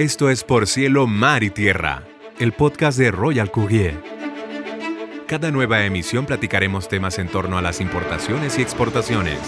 Esto 0.00 0.30
es 0.30 0.44
Por 0.44 0.66
Cielo, 0.66 1.06
Mar 1.06 1.42
y 1.42 1.50
Tierra, 1.50 2.04
el 2.38 2.52
podcast 2.52 2.96
de 2.98 3.10
Royal 3.10 3.50
Courier. 3.50 4.02
Cada 5.26 5.50
nueva 5.50 5.84
emisión 5.84 6.24
platicaremos 6.24 6.88
temas 6.88 7.18
en 7.18 7.28
torno 7.28 7.58
a 7.58 7.60
las 7.60 7.82
importaciones 7.82 8.58
y 8.58 8.62
exportaciones, 8.62 9.38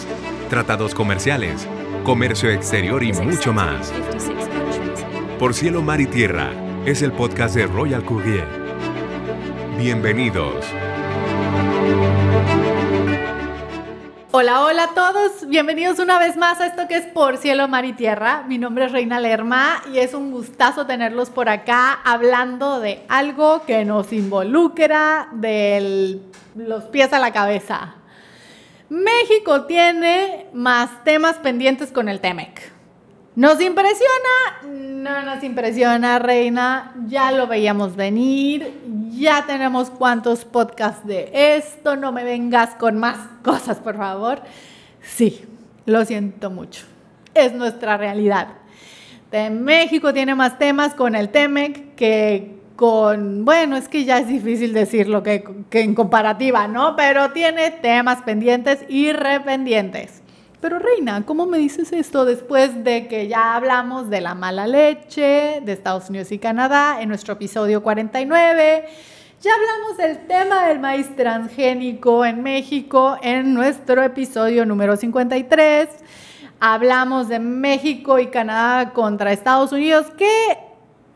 tratados 0.51 0.95
comerciales, 0.95 1.67
comercio 2.04 2.51
exterior 2.51 3.03
y 3.03 3.15
mucho 3.15 3.54
más. 3.54 3.95
Por 5.38 5.55
Cielo, 5.55 5.80
Mar 5.80 6.02
y 6.02 6.07
Tierra 6.07 6.53
es 6.84 7.00
el 7.00 7.12
podcast 7.12 7.55
de 7.55 7.66
Royal 7.66 8.05
Courier. 8.05 8.46
Bienvenidos. 9.79 10.66
Hola, 14.35 14.64
hola 14.64 14.85
a 14.85 14.95
todos. 14.95 15.46
Bienvenidos 15.46 15.98
una 15.98 16.19
vez 16.19 16.39
más 16.39 16.59
a 16.59 16.67
esto 16.67 16.89
que 16.89 16.96
es 16.96 17.05
Por 17.05 17.37
Cielo, 17.37 17.69
Mar 17.69 17.85
y 17.85 17.93
Tierra. 17.93 18.45
Mi 18.48 18.57
nombre 18.57 18.87
es 18.87 18.93
Reina 18.93 19.21
Lerma 19.21 19.83
y 19.93 19.98
es 19.98 20.15
un 20.15 20.30
gustazo 20.30 20.87
tenerlos 20.87 21.29
por 21.29 21.51
acá 21.51 22.01
hablando 22.02 22.80
de 22.80 23.03
algo 23.11 23.62
que 23.66 23.84
nos 23.84 24.11
involucra 24.11 25.29
de 25.33 26.19
los 26.56 26.84
pies 26.84 27.12
a 27.12 27.19
la 27.19 27.30
cabeza. 27.30 27.97
México 28.89 29.66
tiene 29.66 30.47
más 30.55 31.05
temas 31.05 31.37
pendientes 31.37 31.92
con 31.92 32.09
el 32.09 32.20
TEMEC. 32.20 32.73
¿Nos 33.37 33.61
impresiona? 33.61 34.62
No 34.64 35.20
nos 35.25 35.45
impresiona, 35.45 36.19
Reina. 36.19 36.95
Ya 37.06 37.33
lo 37.33 37.48
veíamos 37.48 37.97
venir. 37.97 38.73
Ya 39.23 39.47
tenemos 39.47 39.89
cuantos 39.89 40.45
podcasts 40.45 41.07
de 41.07 41.31
esto. 41.33 41.95
No 41.95 42.11
me 42.11 42.25
vengas 42.25 42.71
con 42.75 42.99
más 42.99 43.19
cosas, 43.45 43.79
por 43.79 43.97
favor. 43.97 44.41
Sí, 45.01 45.45
lo 45.87 46.05
siento 46.05 46.51
mucho. 46.51 46.83
Es 47.33 47.55
nuestra 47.55 47.97
realidad. 47.97 48.48
México 49.53 50.12
tiene 50.12 50.35
más 50.35 50.59
temas 50.59 50.95
con 50.95 51.15
el 51.15 51.29
TEMEC 51.29 51.95
que 51.95 52.56
con, 52.75 53.45
bueno, 53.45 53.77
es 53.77 53.89
que 53.89 54.05
ya 54.05 54.19
es 54.19 54.27
difícil 54.27 54.73
decirlo 54.73 55.23
que, 55.23 55.45
que 55.70 55.83
en 55.83 55.95
comparativa, 55.95 56.67
¿no? 56.67 56.97
Pero 56.97 57.31
tiene 57.31 57.70
temas 57.70 58.23
pendientes 58.23 58.81
y 58.89 59.12
rependientes. 59.12 60.22
Pero 60.62 60.78
Reina, 60.78 61.27
¿cómo 61.27 61.46
me 61.46 61.58
dices 61.58 61.92
esto 61.92 62.24
después 62.24 62.84
de 62.84 63.08
que 63.08 63.27
ya 63.27 63.56
hablamos 63.56 64.08
de 64.10 64.20
la 64.20 64.36
mala 64.36 64.68
leche 64.68 65.60
de 65.60 65.72
Estados 65.72 66.08
Unidos 66.08 66.30
y 66.30 66.38
Canadá 66.38 67.02
en 67.02 67.08
nuestro 67.08 67.32
episodio 67.32 67.82
49? 67.82 68.84
Ya 69.40 69.50
hablamos 69.52 69.96
del 69.96 70.24
tema 70.28 70.68
del 70.68 70.78
maíz 70.78 71.16
transgénico 71.16 72.24
en 72.24 72.44
México 72.44 73.18
en 73.22 73.55
nuestro 73.55 74.05
episodio 74.05 74.64
número 74.64 74.96
53. 74.96 75.88
Hablamos 76.60 77.28
de 77.28 77.40
México 77.40 78.20
y 78.20 78.28
Canadá 78.28 78.92
contra 78.92 79.33
Estados 79.33 79.72
Unidos, 79.72 80.12
que 80.16 80.58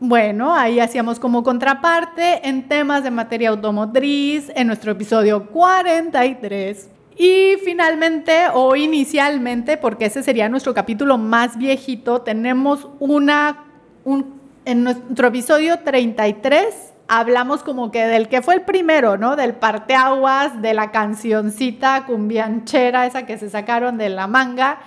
bueno, 0.01 0.53
ahí 0.53 0.81
hacíamos 0.81 1.21
como 1.21 1.43
contraparte 1.43 2.45
en 2.49 2.67
temas 2.67 3.01
de 3.01 3.11
materia 3.11 3.47
automotriz 3.51 4.51
en 4.53 4.67
nuestro 4.67 4.91
episodio 4.91 5.47
43. 5.47 6.96
Y 7.17 7.55
finalmente, 7.63 8.45
o 8.53 8.75
inicialmente, 8.75 9.77
porque 9.77 10.05
ese 10.05 10.21
sería 10.21 10.49
nuestro 10.49 10.75
capítulo 10.75 11.17
más 11.17 11.57
viejito, 11.57 12.21
tenemos 12.21 12.87
una, 12.99 13.65
un, 14.03 14.39
en 14.65 14.83
nuestro 14.83 15.29
episodio 15.29 15.79
33, 15.79 16.93
hablamos 17.07 17.63
como 17.63 17.89
que 17.89 18.05
del 18.05 18.29
que 18.29 18.43
fue 18.43 18.53
el 18.53 18.61
primero, 18.61 19.17
¿no? 19.17 19.35
Del 19.35 19.55
parteaguas, 19.55 20.61
de 20.61 20.75
la 20.75 20.91
cancioncita 20.91 22.05
cumbianchera, 22.05 23.07
esa 23.07 23.25
que 23.25 23.39
se 23.39 23.49
sacaron 23.49 23.97
de 23.97 24.09
la 24.09 24.27
manga, 24.27 24.77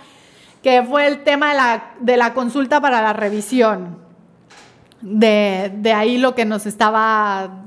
que 0.62 0.84
fue 0.84 1.09
el 1.09 1.25
tema 1.25 1.50
de 1.50 1.56
la, 1.56 1.84
de 1.98 2.17
la 2.17 2.33
consulta 2.33 2.81
para 2.81 3.03
la 3.03 3.12
revisión. 3.12 3.98
De, 5.00 5.72
de 5.78 5.92
ahí 5.92 6.17
lo 6.17 6.37
que 6.37 6.44
nos 6.44 6.65
estaba... 6.67 7.65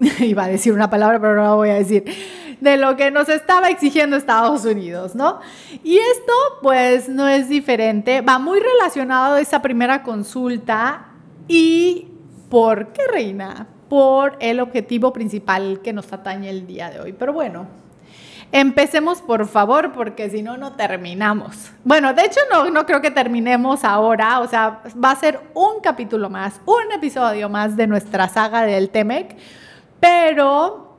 Iba 0.20 0.44
a 0.44 0.48
decir 0.48 0.72
una 0.72 0.88
palabra, 0.88 1.20
pero 1.20 1.36
no 1.36 1.42
la 1.42 1.54
voy 1.54 1.68
a 1.68 1.74
decir 1.74 2.04
de 2.60 2.76
lo 2.76 2.96
que 2.96 3.10
nos 3.10 3.28
estaba 3.28 3.68
exigiendo 3.68 4.16
Estados 4.16 4.64
Unidos, 4.64 5.14
¿no? 5.14 5.40
Y 5.82 5.98
esto 5.98 6.32
pues 6.62 7.08
no 7.08 7.28
es 7.28 7.48
diferente, 7.48 8.20
va 8.20 8.38
muy 8.38 8.60
relacionado 8.60 9.36
a 9.36 9.40
esa 9.40 9.62
primera 9.62 10.02
consulta 10.02 11.06
y 11.48 12.08
¿por 12.48 12.88
qué, 12.88 13.02
Reina? 13.10 13.66
Por 13.88 14.36
el 14.40 14.60
objetivo 14.60 15.12
principal 15.12 15.80
que 15.82 15.92
nos 15.92 16.12
atañe 16.12 16.48
el 16.48 16.66
día 16.66 16.90
de 16.90 17.00
hoy. 17.00 17.12
Pero 17.12 17.32
bueno, 17.32 17.66
Empecemos 18.52 19.22
por 19.22 19.46
favor, 19.46 19.92
porque 19.92 20.28
si 20.28 20.42
no, 20.42 20.56
no 20.56 20.72
terminamos. 20.72 21.70
Bueno, 21.84 22.12
de 22.14 22.22
hecho 22.22 22.40
no, 22.50 22.68
no 22.68 22.84
creo 22.84 23.00
que 23.00 23.12
terminemos 23.12 23.84
ahora, 23.84 24.40
o 24.40 24.48
sea, 24.48 24.82
va 25.02 25.12
a 25.12 25.16
ser 25.16 25.40
un 25.54 25.80
capítulo 25.80 26.28
más, 26.28 26.60
un 26.66 26.90
episodio 26.92 27.48
más 27.48 27.76
de 27.76 27.86
nuestra 27.86 28.28
saga 28.28 28.62
del 28.62 28.90
Temec, 28.90 29.36
pero 30.00 30.89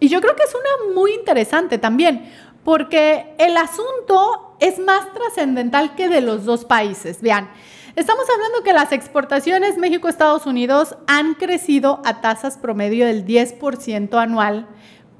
y 0.00 0.08
yo 0.08 0.20
creo 0.20 0.34
que 0.34 0.42
es 0.42 0.54
una 0.54 0.94
muy 0.94 1.12
interesante 1.12 1.78
también, 1.78 2.32
porque 2.64 3.34
el 3.38 3.56
asunto 3.56 4.56
es 4.58 4.78
más 4.78 5.12
trascendental 5.12 5.94
que 5.94 6.08
de 6.08 6.20
los 6.20 6.44
dos 6.44 6.64
países. 6.64 7.20
Vean, 7.20 7.50
estamos 7.96 8.24
hablando 8.30 8.62
que 8.62 8.72
las 8.72 8.92
exportaciones 8.92 9.78
México-Estados 9.78 10.46
Unidos 10.46 10.96
han 11.06 11.34
crecido 11.34 12.00
a 12.04 12.20
tasas 12.20 12.58
promedio 12.58 13.06
del 13.06 13.26
10% 13.26 14.14
anual, 14.20 14.66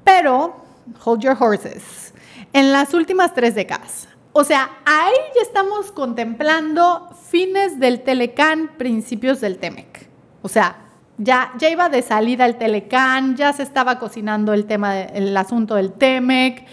pero, 0.03 0.63
hold 1.05 1.21
your 1.21 1.37
horses, 1.39 2.13
en 2.53 2.71
las 2.71 2.93
últimas 2.93 3.33
tres 3.33 3.55
décadas. 3.55 4.07
O 4.33 4.43
sea, 4.43 4.69
ahí 4.85 5.13
ya 5.35 5.41
estamos 5.41 5.91
contemplando 5.91 7.09
fines 7.29 7.79
del 7.79 8.01
Telecán, 8.01 8.71
principios 8.77 9.41
del 9.41 9.57
Temec. 9.57 10.09
O 10.41 10.47
sea, 10.47 10.80
ya, 11.23 11.51
iba 11.69 11.89
de 11.89 12.01
salida 12.01 12.45
el 12.45 12.57
Telecán, 12.57 13.35
ya 13.35 13.53
se 13.53 13.63
estaba 13.63 13.99
cocinando 13.99 14.53
el 14.53 14.65
tema 14.65 14.93
del 14.93 15.35
asunto 15.37 15.75
del 15.75 15.93
Temec. 15.93 16.65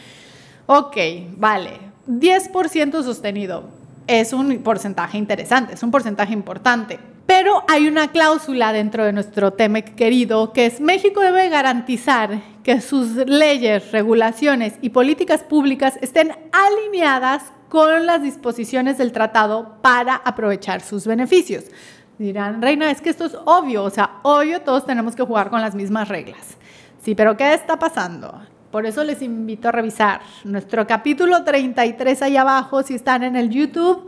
Ok, 0.67 0.97
vale, 1.37 1.79
10% 2.07 3.03
sostenido. 3.03 3.65
Es 4.07 4.33
un 4.33 4.63
porcentaje 4.63 5.19
interesante, 5.19 5.75
es 5.75 5.83
un 5.83 5.91
porcentaje 5.91 6.33
importante. 6.33 6.99
Pero 7.27 7.63
hay 7.69 7.89
una 7.89 8.09
cláusula 8.09 8.73
dentro 8.73 9.05
de 9.05 9.13
nuestro 9.13 9.53
TEMEC 9.53 9.95
querido 9.95 10.55
que 10.55 10.65
es 10.65 10.81
México 10.81 11.21
debe 11.21 11.51
garantizar 11.51 12.41
que 12.63 12.81
sus 12.81 13.17
leyes, 13.17 13.93
regulaciones 13.93 14.79
y 14.81 14.89
políticas 14.91 15.43
públicas 15.43 15.99
estén 16.01 16.33
alineadas 16.53 17.43
con 17.69 18.07
las 18.07 18.23
disposiciones 18.23 18.97
del 18.97 19.13
tratado 19.13 19.77
para 19.83 20.15
aprovechar 20.15 20.81
sus 20.81 21.07
beneficios. 21.07 21.65
Dirán, 22.19 22.61
Reina, 22.61 22.91
es 22.91 23.01
que 23.01 23.11
esto 23.11 23.27
es 23.27 23.37
obvio, 23.45 23.85
o 23.85 23.91
sea, 23.91 24.19
obvio 24.23 24.61
todos 24.63 24.85
tenemos 24.85 25.15
que 25.15 25.23
jugar 25.23 25.51
con 25.51 25.61
las 25.61 25.75
mismas 25.75 26.09
reglas. 26.09 26.57
Sí, 27.01 27.15
pero 27.15 27.37
¿qué 27.37 27.55
está 27.55 27.79
pasando? 27.79 28.43
Por 28.73 28.87
eso 28.87 29.05
les 29.05 29.23
invito 29.23 29.69
a 29.69 29.73
revisar 29.73 30.21
nuestro 30.45 30.87
capítulo 30.87 31.45
33 31.45 32.23
ahí 32.23 32.37
abajo, 32.37 32.83
si 32.83 32.95
están 32.95 33.23
en 33.23 33.37
el 33.37 33.51
YouTube 33.51 34.07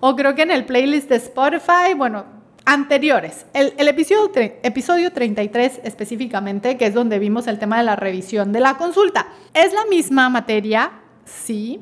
o 0.00 0.16
creo 0.16 0.34
que 0.34 0.42
en 0.42 0.50
el 0.50 0.64
playlist 0.64 1.08
de 1.08 1.16
Spotify, 1.16 1.94
bueno, 1.96 2.24
anteriores. 2.64 3.46
El, 3.54 3.88
episodio, 3.88 4.30
episodio 4.34 5.12
33 5.12 5.80
específicamente, 5.84 6.76
que 6.76 6.86
es 6.86 6.94
donde 6.94 7.20
vimos 7.20 7.46
el 7.46 7.60
tema 7.60 7.78
de 7.78 7.84
la 7.84 7.94
revisión 7.94 8.52
de 8.52 8.58
la 8.58 8.76
consulta. 8.76 9.28
Es 9.54 9.72
la 9.72 9.84
misma 9.86 10.28
materia, 10.28 10.90
sí, 11.24 11.80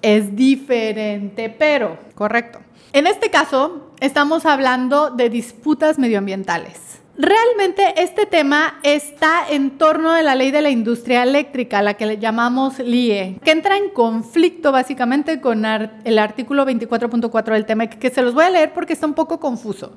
es 0.00 0.36
diferente, 0.36 1.50
pero, 1.50 1.98
correcto. 2.14 2.60
En 2.96 3.06
este 3.06 3.28
caso, 3.28 3.90
estamos 4.00 4.46
hablando 4.46 5.10
de 5.10 5.28
disputas 5.28 5.98
medioambientales. 5.98 6.98
Realmente 7.18 8.02
este 8.02 8.24
tema 8.24 8.80
está 8.82 9.46
en 9.50 9.76
torno 9.76 10.14
de 10.14 10.22
la 10.22 10.34
ley 10.34 10.50
de 10.50 10.62
la 10.62 10.70
industria 10.70 11.22
eléctrica, 11.22 11.82
la 11.82 11.92
que 11.92 12.06
le 12.06 12.16
llamamos 12.16 12.78
LIE, 12.78 13.38
que 13.44 13.50
entra 13.50 13.76
en 13.76 13.90
conflicto 13.90 14.72
básicamente 14.72 15.42
con 15.42 15.66
el 15.66 16.18
artículo 16.18 16.64
24.4 16.64 17.52
del 17.52 17.66
tema, 17.66 17.86
que 17.86 18.08
se 18.08 18.22
los 18.22 18.32
voy 18.32 18.44
a 18.44 18.50
leer 18.50 18.72
porque 18.72 18.94
está 18.94 19.04
un 19.04 19.12
poco 19.12 19.38
confuso. 19.40 19.94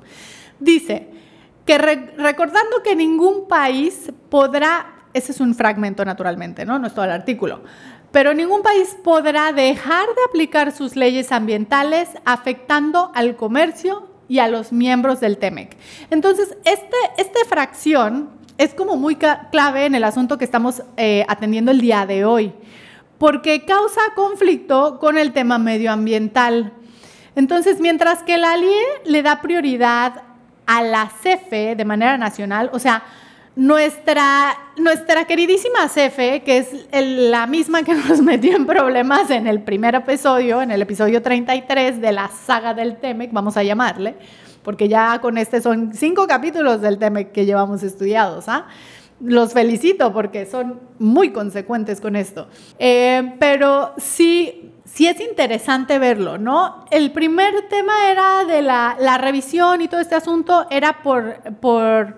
Dice 0.58 1.08
que 1.64 1.78
recordando 1.78 2.82
que 2.84 2.94
ningún 2.94 3.48
país 3.48 4.12
podrá, 4.28 5.06
ese 5.14 5.32
es 5.32 5.40
un 5.40 5.54
fragmento 5.54 6.04
naturalmente, 6.04 6.66
¿no? 6.66 6.78
No 6.78 6.88
es 6.88 6.92
todo 6.92 7.06
el 7.06 7.12
artículo, 7.12 7.62
pero 8.12 8.34
ningún 8.34 8.62
país 8.62 8.96
podrá 9.02 9.52
dejar 9.52 10.06
de 10.06 10.22
aplicar 10.28 10.72
sus 10.72 10.96
leyes 10.96 11.32
ambientales 11.32 12.08
afectando 12.24 13.12
al 13.14 13.36
comercio 13.36 14.08
y 14.28 14.38
a 14.38 14.48
los 14.48 14.72
miembros 14.72 15.20
del 15.20 15.38
TEMEC. 15.38 15.76
Entonces, 16.10 16.56
este, 16.64 16.96
esta 17.18 17.40
fracción 17.48 18.30
es 18.58 18.74
como 18.74 18.96
muy 18.96 19.16
clave 19.16 19.86
en 19.86 19.94
el 19.94 20.04
asunto 20.04 20.38
que 20.38 20.44
estamos 20.44 20.82
eh, 20.96 21.24
atendiendo 21.28 21.70
el 21.70 21.80
día 21.80 22.04
de 22.06 22.24
hoy, 22.24 22.52
porque 23.18 23.64
causa 23.64 24.00
conflicto 24.14 24.98
con 24.98 25.16
el 25.16 25.32
tema 25.32 25.58
medioambiental. 25.58 26.72
Entonces, 27.36 27.80
mientras 27.80 28.22
que 28.22 28.38
la 28.38 28.56
LIE 28.56 28.82
le 29.04 29.22
da 29.22 29.40
prioridad 29.40 30.22
a 30.66 30.82
la 30.82 31.10
CFE 31.22 31.74
de 31.74 31.84
manera 31.84 32.18
nacional, 32.18 32.70
o 32.72 32.78
sea, 32.78 33.02
nuestra, 33.60 34.56
nuestra 34.78 35.26
queridísima 35.26 35.86
Cefe, 35.90 36.42
que 36.44 36.56
es 36.56 36.68
la 36.92 37.46
misma 37.46 37.82
que 37.82 37.92
nos 37.92 38.22
metió 38.22 38.56
en 38.56 38.64
problemas 38.64 39.28
en 39.30 39.46
el 39.46 39.60
primer 39.60 39.94
episodio, 39.94 40.62
en 40.62 40.70
el 40.70 40.80
episodio 40.80 41.20
33 41.20 42.00
de 42.00 42.12
la 42.12 42.28
saga 42.28 42.72
del 42.72 42.96
Temec, 42.96 43.30
vamos 43.32 43.58
a 43.58 43.62
llamarle, 43.62 44.14
porque 44.62 44.88
ya 44.88 45.20
con 45.20 45.36
este 45.36 45.60
son 45.60 45.92
cinco 45.92 46.26
capítulos 46.26 46.80
del 46.80 46.98
Temec 46.98 47.32
que 47.32 47.44
llevamos 47.44 47.82
estudiados, 47.82 48.48
¿ah? 48.48 48.66
Los 49.22 49.52
felicito 49.52 50.10
porque 50.14 50.46
son 50.46 50.80
muy 50.98 51.30
consecuentes 51.30 52.00
con 52.00 52.16
esto. 52.16 52.48
Eh, 52.78 53.34
pero 53.38 53.92
sí, 53.98 54.72
sí 54.86 55.06
es 55.06 55.20
interesante 55.20 55.98
verlo, 55.98 56.38
¿no? 56.38 56.86
El 56.90 57.12
primer 57.12 57.68
tema 57.68 58.10
era 58.10 58.46
de 58.46 58.62
la, 58.62 58.96
la 58.98 59.18
revisión 59.18 59.82
y 59.82 59.88
todo 59.88 60.00
este 60.00 60.14
asunto 60.14 60.66
era 60.70 61.02
por... 61.02 61.42
por 61.60 62.16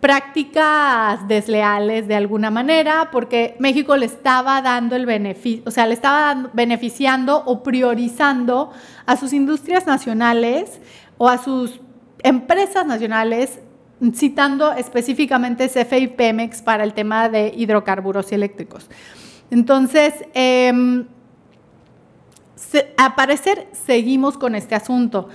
prácticas 0.00 1.26
desleales 1.26 2.06
de 2.06 2.14
alguna 2.14 2.50
manera, 2.50 3.10
porque 3.10 3.56
México 3.58 3.96
le 3.96 4.06
estaba 4.06 4.62
dando 4.62 4.94
el 4.94 5.06
beneficio, 5.06 5.62
o 5.66 5.70
sea, 5.70 5.86
le 5.86 5.94
estaba 5.94 6.50
beneficiando 6.52 7.42
o 7.44 7.62
priorizando 7.62 8.70
a 9.06 9.16
sus 9.16 9.32
industrias 9.32 9.86
nacionales 9.86 10.80
o 11.16 11.28
a 11.28 11.38
sus 11.38 11.80
empresas 12.20 12.86
nacionales, 12.86 13.58
citando 14.14 14.72
específicamente 14.72 15.68
CFE 15.68 15.98
y 15.98 16.06
Pemex 16.08 16.62
para 16.62 16.84
el 16.84 16.94
tema 16.94 17.28
de 17.28 17.52
hidrocarburos 17.56 18.30
y 18.30 18.36
eléctricos. 18.36 18.88
Entonces, 19.50 20.14
eh, 20.34 21.04
a 22.96 23.16
parecer 23.16 23.66
seguimos 23.72 24.36
con 24.36 24.54
este 24.54 24.74
asunto. 24.74 25.28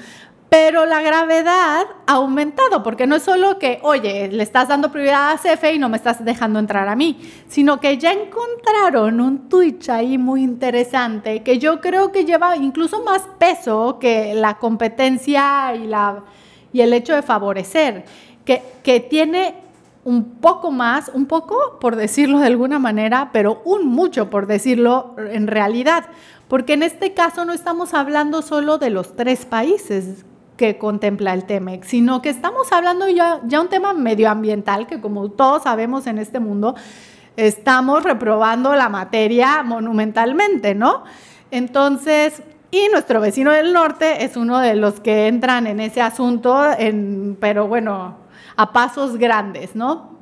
Pero 0.54 0.86
la 0.86 1.02
gravedad 1.02 1.88
ha 2.06 2.14
aumentado, 2.14 2.84
porque 2.84 3.08
no 3.08 3.16
es 3.16 3.24
solo 3.24 3.58
que, 3.58 3.80
oye, 3.82 4.28
le 4.28 4.44
estás 4.44 4.68
dando 4.68 4.92
prioridad 4.92 5.32
a 5.32 5.38
CFE 5.40 5.74
y 5.74 5.80
no 5.80 5.90
me 5.90 5.98
estás 5.98 6.24
dejando 6.24 6.60
entrar 6.60 6.88
a 6.90 6.96
mí, 6.96 7.18
sino 7.48 7.80
que 7.80 7.98
ya 7.98 8.12
encontraron 8.12 9.20
un 9.20 9.50
Twitch 9.50 9.90
ahí 9.90 10.20
muy 10.20 10.44
interesante 10.44 11.42
que 11.42 11.58
yo 11.58 11.82
creo 11.82 12.12
que 12.12 12.26
lleva 12.26 12.56
incluso 12.56 13.04
más 13.04 13.24
peso 13.40 13.98
que 14.00 14.36
la 14.36 14.60
competencia 14.60 15.74
y, 15.74 15.88
la, 15.88 16.24
y 16.72 16.82
el 16.82 16.94
hecho 16.94 17.16
de 17.16 17.24
favorecer, 17.24 18.06
que, 18.46 18.62
que 18.84 19.00
tiene 19.00 19.56
un 20.04 20.36
poco 20.36 20.70
más, 20.70 21.10
un 21.16 21.26
poco 21.26 21.80
por 21.80 21.96
decirlo 21.96 22.38
de 22.38 22.46
alguna 22.46 22.78
manera, 22.78 23.32
pero 23.34 23.64
un 23.66 23.88
mucho 23.88 24.30
por 24.30 24.46
decirlo 24.46 25.16
en 25.18 25.48
realidad. 25.48 26.06
Porque 26.48 26.74
en 26.74 26.84
este 26.84 27.16
caso 27.16 27.44
no 27.44 27.54
estamos 27.54 27.96
hablando 27.96 28.44
solo 28.44 28.78
de 28.78 28.92
los 28.92 29.16
tres 29.16 29.48
países 29.48 30.26
que 30.58 30.78
contempla 30.78 31.34
el 31.34 31.46
TEMEX, 31.46 31.88
sino 31.88 32.22
que 32.22 32.30
estamos 32.30 32.72
hablando 32.72 33.10
ya, 33.10 33.42
ya 33.46 33.62
un 33.62 33.70
tema 33.70 33.94
medioambiental 33.94 34.88
que 34.88 35.02
como 35.02 35.30
todos 35.30 35.64
sabemos 35.64 36.08
en 36.08 36.18
este 36.18 36.40
mundo, 36.40 36.76
estamos 37.38 38.04
reprobando 38.04 38.76
la 38.76 38.90
materia 38.90 39.64
monumentalmente, 39.64 40.76
¿no? 40.76 41.04
Entonces, 41.52 42.44
y 42.72 42.88
nuestro 42.92 43.22
vecino 43.22 43.52
del 43.52 43.74
norte 43.74 44.24
es 44.24 44.38
uno 44.38 44.60
de 44.60 44.76
los 44.76 45.00
que 45.00 45.28
entran 45.28 45.68
en 45.68 45.80
ese 45.80 46.02
asunto, 46.02 46.64
en, 46.78 47.38
pero 47.40 47.68
bueno, 47.68 48.18
a 48.56 48.74
pasos 48.74 49.18
grandes, 49.18 49.76
¿no? 49.76 50.14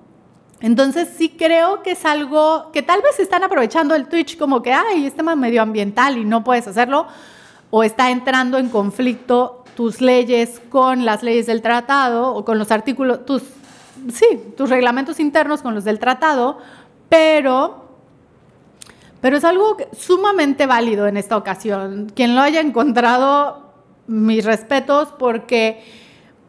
Entonces 0.61 1.09
sí 1.17 1.29
creo 1.29 1.81
que 1.81 1.91
es 1.91 2.05
algo 2.05 2.71
que 2.71 2.83
tal 2.83 3.01
vez 3.01 3.19
están 3.19 3.43
aprovechando 3.43 3.95
el 3.95 4.07
Twitch 4.07 4.37
como 4.37 4.61
que, 4.61 4.71
ay, 4.71 5.05
es 5.05 5.15
tema 5.15 5.35
medioambiental 5.35 6.17
y 6.17 6.25
no 6.25 6.43
puedes 6.43 6.67
hacerlo, 6.67 7.07
o 7.71 7.83
está 7.83 8.11
entrando 8.11 8.57
en 8.57 8.69
conflicto 8.69 9.60
tus 9.75 10.01
leyes 10.01 10.61
con 10.69 11.05
las 11.05 11.23
leyes 11.23 11.47
del 11.47 11.61
tratado 11.61 12.33
o 12.33 12.45
con 12.45 12.57
los 12.57 12.71
artículos, 12.71 13.25
tus, 13.25 13.43
sí, 14.11 14.25
tus 14.57 14.69
reglamentos 14.69 15.19
internos 15.19 15.61
con 15.61 15.75
los 15.75 15.83
del 15.83 15.99
tratado, 15.99 16.57
pero, 17.09 17.85
pero 19.19 19.37
es 19.37 19.43
algo 19.43 19.77
sumamente 19.97 20.65
válido 20.65 21.07
en 21.07 21.17
esta 21.17 21.37
ocasión. 21.37 22.11
Quien 22.15 22.35
lo 22.35 22.41
haya 22.41 22.61
encontrado, 22.61 23.73
mis 24.07 24.45
respetos, 24.45 25.09
porque, 25.17 25.83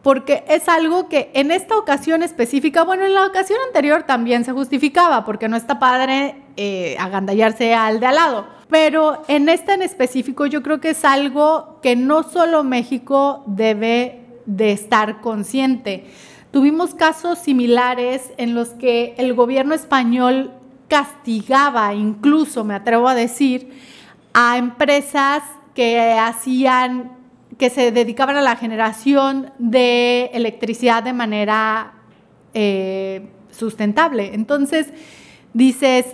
porque 0.02 0.44
es 0.48 0.68
algo 0.68 1.08
que 1.08 1.30
en 1.34 1.50
esta 1.50 1.76
ocasión 1.76 2.22
específica, 2.22 2.82
bueno, 2.84 3.04
en 3.04 3.14
la 3.14 3.26
ocasión 3.26 3.58
anterior 3.66 4.02
también 4.02 4.44
se 4.44 4.52
justificaba, 4.52 5.24
porque 5.24 5.48
no 5.48 5.56
está 5.56 5.78
padre 5.78 6.36
eh, 6.56 6.96
agandallarse 6.98 7.74
al 7.74 8.00
de 8.00 8.06
al 8.06 8.14
lado 8.16 8.62
pero 8.72 9.22
en 9.28 9.50
este 9.50 9.74
en 9.74 9.82
específico 9.82 10.46
yo 10.46 10.62
creo 10.62 10.80
que 10.80 10.90
es 10.90 11.04
algo 11.04 11.78
que 11.82 11.94
no 11.94 12.22
solo 12.22 12.64
México 12.64 13.44
debe 13.46 14.24
de 14.46 14.72
estar 14.72 15.20
consciente. 15.20 16.06
Tuvimos 16.52 16.94
casos 16.94 17.38
similares 17.38 18.32
en 18.38 18.54
los 18.54 18.70
que 18.70 19.14
el 19.18 19.34
gobierno 19.34 19.74
español 19.74 20.52
castigaba, 20.88 21.92
incluso 21.92 22.64
me 22.64 22.72
atrevo 22.72 23.08
a 23.08 23.14
decir, 23.14 23.78
a 24.32 24.56
empresas 24.56 25.42
que 25.74 26.14
hacían, 26.18 27.12
que 27.58 27.70
se 27.70 27.92
dedicaban 27.92 28.36
a 28.36 28.42
la 28.42 28.56
generación 28.56 29.52
de 29.58 30.26
electricidad 30.32 31.02
de 31.02 31.12
manera 31.12 31.94
eh, 32.54 33.28
sustentable. 33.50 34.34
Entonces, 34.34 34.88
dices, 35.52 36.06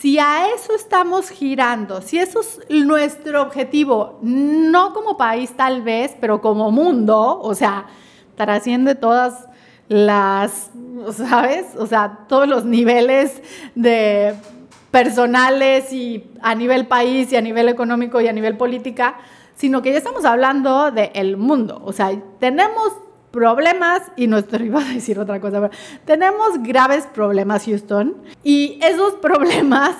si 0.00 0.18
a 0.18 0.48
eso 0.54 0.74
estamos 0.74 1.30
girando, 1.30 2.00
si 2.02 2.18
eso 2.18 2.40
es 2.40 2.60
nuestro 2.68 3.42
objetivo, 3.42 4.18
no 4.22 4.92
como 4.92 5.16
país 5.16 5.52
tal 5.56 5.82
vez, 5.82 6.16
pero 6.20 6.40
como 6.40 6.70
mundo, 6.70 7.40
o 7.40 7.54
sea, 7.54 7.86
trasciende 8.34 8.94
todas 8.94 9.46
las, 9.88 10.70
¿sabes? 11.12 11.66
O 11.78 11.86
sea, 11.86 12.20
todos 12.28 12.48
los 12.48 12.64
niveles 12.64 13.42
de 13.74 14.34
personales 14.90 15.92
y 15.92 16.24
a 16.40 16.54
nivel 16.54 16.86
país 16.86 17.32
y 17.32 17.36
a 17.36 17.40
nivel 17.40 17.68
económico 17.68 18.20
y 18.20 18.28
a 18.28 18.32
nivel 18.32 18.56
política, 18.56 19.16
sino 19.56 19.82
que 19.82 19.90
ya 19.90 19.98
estamos 19.98 20.24
hablando 20.24 20.92
del 20.92 21.36
mundo. 21.36 21.82
O 21.84 21.92
sea, 21.92 22.10
tenemos 22.38 22.92
problemas, 23.32 24.02
y 24.16 24.28
nuestro 24.28 24.64
iba 24.64 24.80
a 24.80 24.84
decir 24.94 25.18
otra 25.18 25.40
cosa, 25.40 25.60
pero 25.60 25.72
tenemos 26.04 26.62
graves 26.62 27.06
problemas, 27.06 27.64
Houston, 27.64 28.16
y 28.44 28.78
esos 28.82 29.14
problemas 29.14 29.96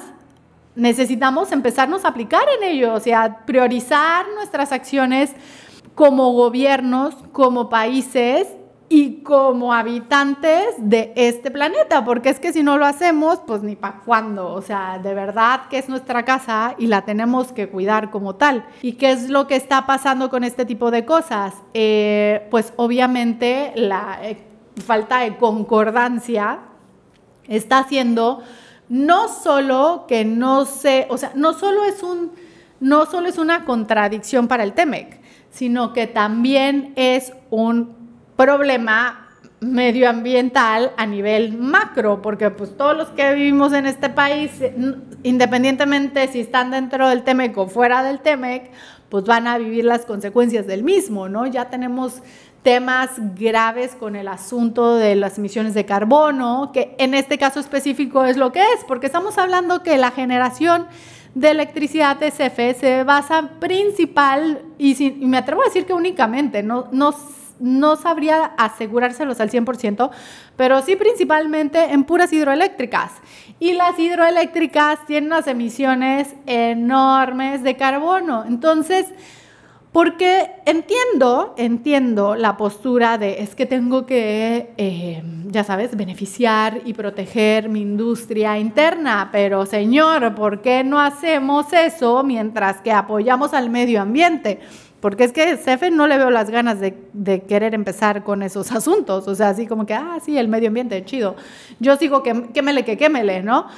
necesitamos 0.74 1.52
empezarnos 1.52 2.04
a 2.04 2.08
aplicar 2.08 2.44
en 2.58 2.68
ellos, 2.68 2.90
o 2.94 3.00
sea, 3.00 3.44
priorizar 3.44 4.26
nuestras 4.34 4.72
acciones 4.72 5.32
como 5.94 6.32
gobiernos, 6.32 7.14
como 7.32 7.68
países 7.68 8.46
y 8.88 9.22
como 9.22 9.72
habitantes 9.72 10.74
de 10.78 11.12
este 11.16 11.50
planeta, 11.50 12.04
porque 12.04 12.28
es 12.28 12.38
que 12.38 12.52
si 12.52 12.62
no 12.62 12.78
lo 12.78 12.86
hacemos, 12.86 13.40
pues 13.44 13.62
ni 13.62 13.74
para 13.74 14.00
cuándo, 14.04 14.52
o 14.52 14.62
sea, 14.62 14.98
de 15.02 15.12
verdad 15.12 15.62
que 15.68 15.78
es 15.78 15.88
nuestra 15.88 16.24
casa 16.24 16.74
y 16.78 16.86
la 16.86 17.02
tenemos 17.02 17.52
que 17.52 17.68
cuidar 17.68 18.10
como 18.10 18.36
tal. 18.36 18.64
¿Y 18.82 18.92
qué 18.92 19.10
es 19.10 19.28
lo 19.28 19.48
que 19.48 19.56
está 19.56 19.86
pasando 19.86 20.30
con 20.30 20.44
este 20.44 20.64
tipo 20.64 20.90
de 20.92 21.04
cosas? 21.04 21.54
Eh, 21.74 22.46
pues 22.50 22.72
obviamente 22.76 23.72
la 23.74 24.20
eh, 24.22 24.38
falta 24.84 25.20
de 25.20 25.36
concordancia 25.36 26.60
está 27.48 27.78
haciendo 27.78 28.42
no 28.88 29.28
solo 29.28 30.04
que 30.06 30.24
no 30.24 30.64
se, 30.64 31.06
o 31.10 31.18
sea, 31.18 31.32
no 31.34 31.54
solo 31.54 31.84
es 31.84 32.04
un, 32.04 32.30
no 32.78 33.06
solo 33.06 33.28
es 33.28 33.38
una 33.38 33.64
contradicción 33.64 34.46
para 34.46 34.62
el 34.62 34.74
TEMEC, 34.74 35.20
sino 35.50 35.92
que 35.92 36.06
también 36.06 36.92
es 36.94 37.32
un 37.50 38.05
problema 38.36 39.26
medioambiental 39.60 40.92
a 40.96 41.06
nivel 41.06 41.56
macro, 41.56 42.20
porque 42.20 42.50
pues 42.50 42.76
todos 42.76 42.96
los 42.96 43.08
que 43.08 43.32
vivimos 43.34 43.72
en 43.72 43.86
este 43.86 44.10
país, 44.10 44.50
independientemente 45.22 46.28
si 46.28 46.40
están 46.40 46.70
dentro 46.70 47.08
del 47.08 47.22
TEMEC 47.22 47.56
o 47.56 47.66
fuera 47.66 48.02
del 48.02 48.20
TEMEC, 48.20 48.70
pues 49.08 49.24
van 49.24 49.46
a 49.46 49.56
vivir 49.56 49.84
las 49.84 50.04
consecuencias 50.04 50.66
del 50.66 50.82
mismo, 50.82 51.28
¿no? 51.28 51.46
Ya 51.46 51.70
tenemos 51.70 52.22
temas 52.62 53.10
graves 53.36 53.94
con 53.94 54.16
el 54.16 54.28
asunto 54.28 54.96
de 54.96 55.14
las 55.14 55.38
emisiones 55.38 55.72
de 55.74 55.86
carbono, 55.86 56.70
que 56.72 56.94
en 56.98 57.14
este 57.14 57.38
caso 57.38 57.60
específico 57.60 58.24
es 58.24 58.36
lo 58.36 58.52
que 58.52 58.60
es, 58.60 58.84
porque 58.88 59.06
estamos 59.06 59.38
hablando 59.38 59.82
que 59.82 59.96
la 59.96 60.10
generación 60.10 60.86
de 61.34 61.50
electricidad 61.50 62.20
SF 62.20 62.74
se 62.78 63.04
basa 63.04 63.50
principal, 63.60 64.62
y, 64.78 65.00
y 65.02 65.26
me 65.26 65.38
atrevo 65.38 65.62
a 65.62 65.66
decir 65.66 65.86
que 65.86 65.92
únicamente, 65.92 66.62
no, 66.62 66.88
no 66.90 67.14
no 67.60 67.96
sabría 67.96 68.52
asegurárselos 68.56 69.40
al 69.40 69.50
100%, 69.50 70.10
pero 70.56 70.82
sí 70.82 70.96
principalmente 70.96 71.92
en 71.92 72.04
puras 72.04 72.32
hidroeléctricas. 72.32 73.12
Y 73.58 73.72
las 73.72 73.98
hidroeléctricas 73.98 75.04
tienen 75.06 75.32
unas 75.32 75.46
emisiones 75.46 76.34
enormes 76.46 77.62
de 77.62 77.76
carbono. 77.76 78.44
Entonces, 78.46 79.06
porque 79.96 80.50
entiendo, 80.66 81.54
entiendo 81.56 82.34
la 82.34 82.58
postura 82.58 83.16
de 83.16 83.40
es 83.42 83.54
que 83.54 83.64
tengo 83.64 84.04
que, 84.04 84.74
eh, 84.76 85.22
ya 85.46 85.64
sabes, 85.64 85.96
beneficiar 85.96 86.82
y 86.84 86.92
proteger 86.92 87.70
mi 87.70 87.80
industria 87.80 88.58
interna, 88.58 89.30
pero 89.32 89.64
señor, 89.64 90.34
¿por 90.34 90.60
qué 90.60 90.84
no 90.84 91.00
hacemos 91.00 91.72
eso 91.72 92.22
mientras 92.24 92.82
que 92.82 92.92
apoyamos 92.92 93.54
al 93.54 93.70
medio 93.70 94.02
ambiente? 94.02 94.60
Porque 95.06 95.22
es 95.22 95.32
que 95.32 95.56
CFE 95.56 95.92
no 95.92 96.08
le 96.08 96.18
veo 96.18 96.30
las 96.30 96.50
ganas 96.50 96.80
de, 96.80 96.98
de, 97.12 97.42
querer 97.42 97.74
empezar 97.74 98.24
con 98.24 98.42
esos 98.42 98.72
asuntos, 98.72 99.28
o 99.28 99.36
sea, 99.36 99.50
así 99.50 99.68
como 99.68 99.86
que, 99.86 99.94
ah, 99.94 100.18
sí, 100.20 100.36
el 100.36 100.48
medio 100.48 100.66
ambiente, 100.66 101.04
chido. 101.04 101.36
Yo 101.78 101.96
sigo 101.96 102.24
que 102.24 102.48
quémele, 102.52 102.84
que 102.84 102.96
quémele, 102.96 103.40
¿no? 103.40 103.68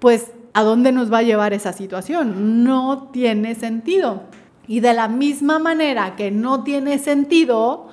Pues, 0.00 0.32
¿a 0.54 0.64
dónde 0.64 0.90
nos 0.90 1.12
va 1.12 1.18
a 1.18 1.22
llevar 1.22 1.52
esa 1.52 1.72
situación? 1.72 2.64
No 2.64 3.10
tiene 3.12 3.54
sentido. 3.54 4.24
Y 4.66 4.80
de 4.80 4.92
la 4.92 5.06
misma 5.06 5.60
manera 5.60 6.16
que 6.16 6.32
no 6.32 6.64
tiene 6.64 6.98
sentido, 6.98 7.86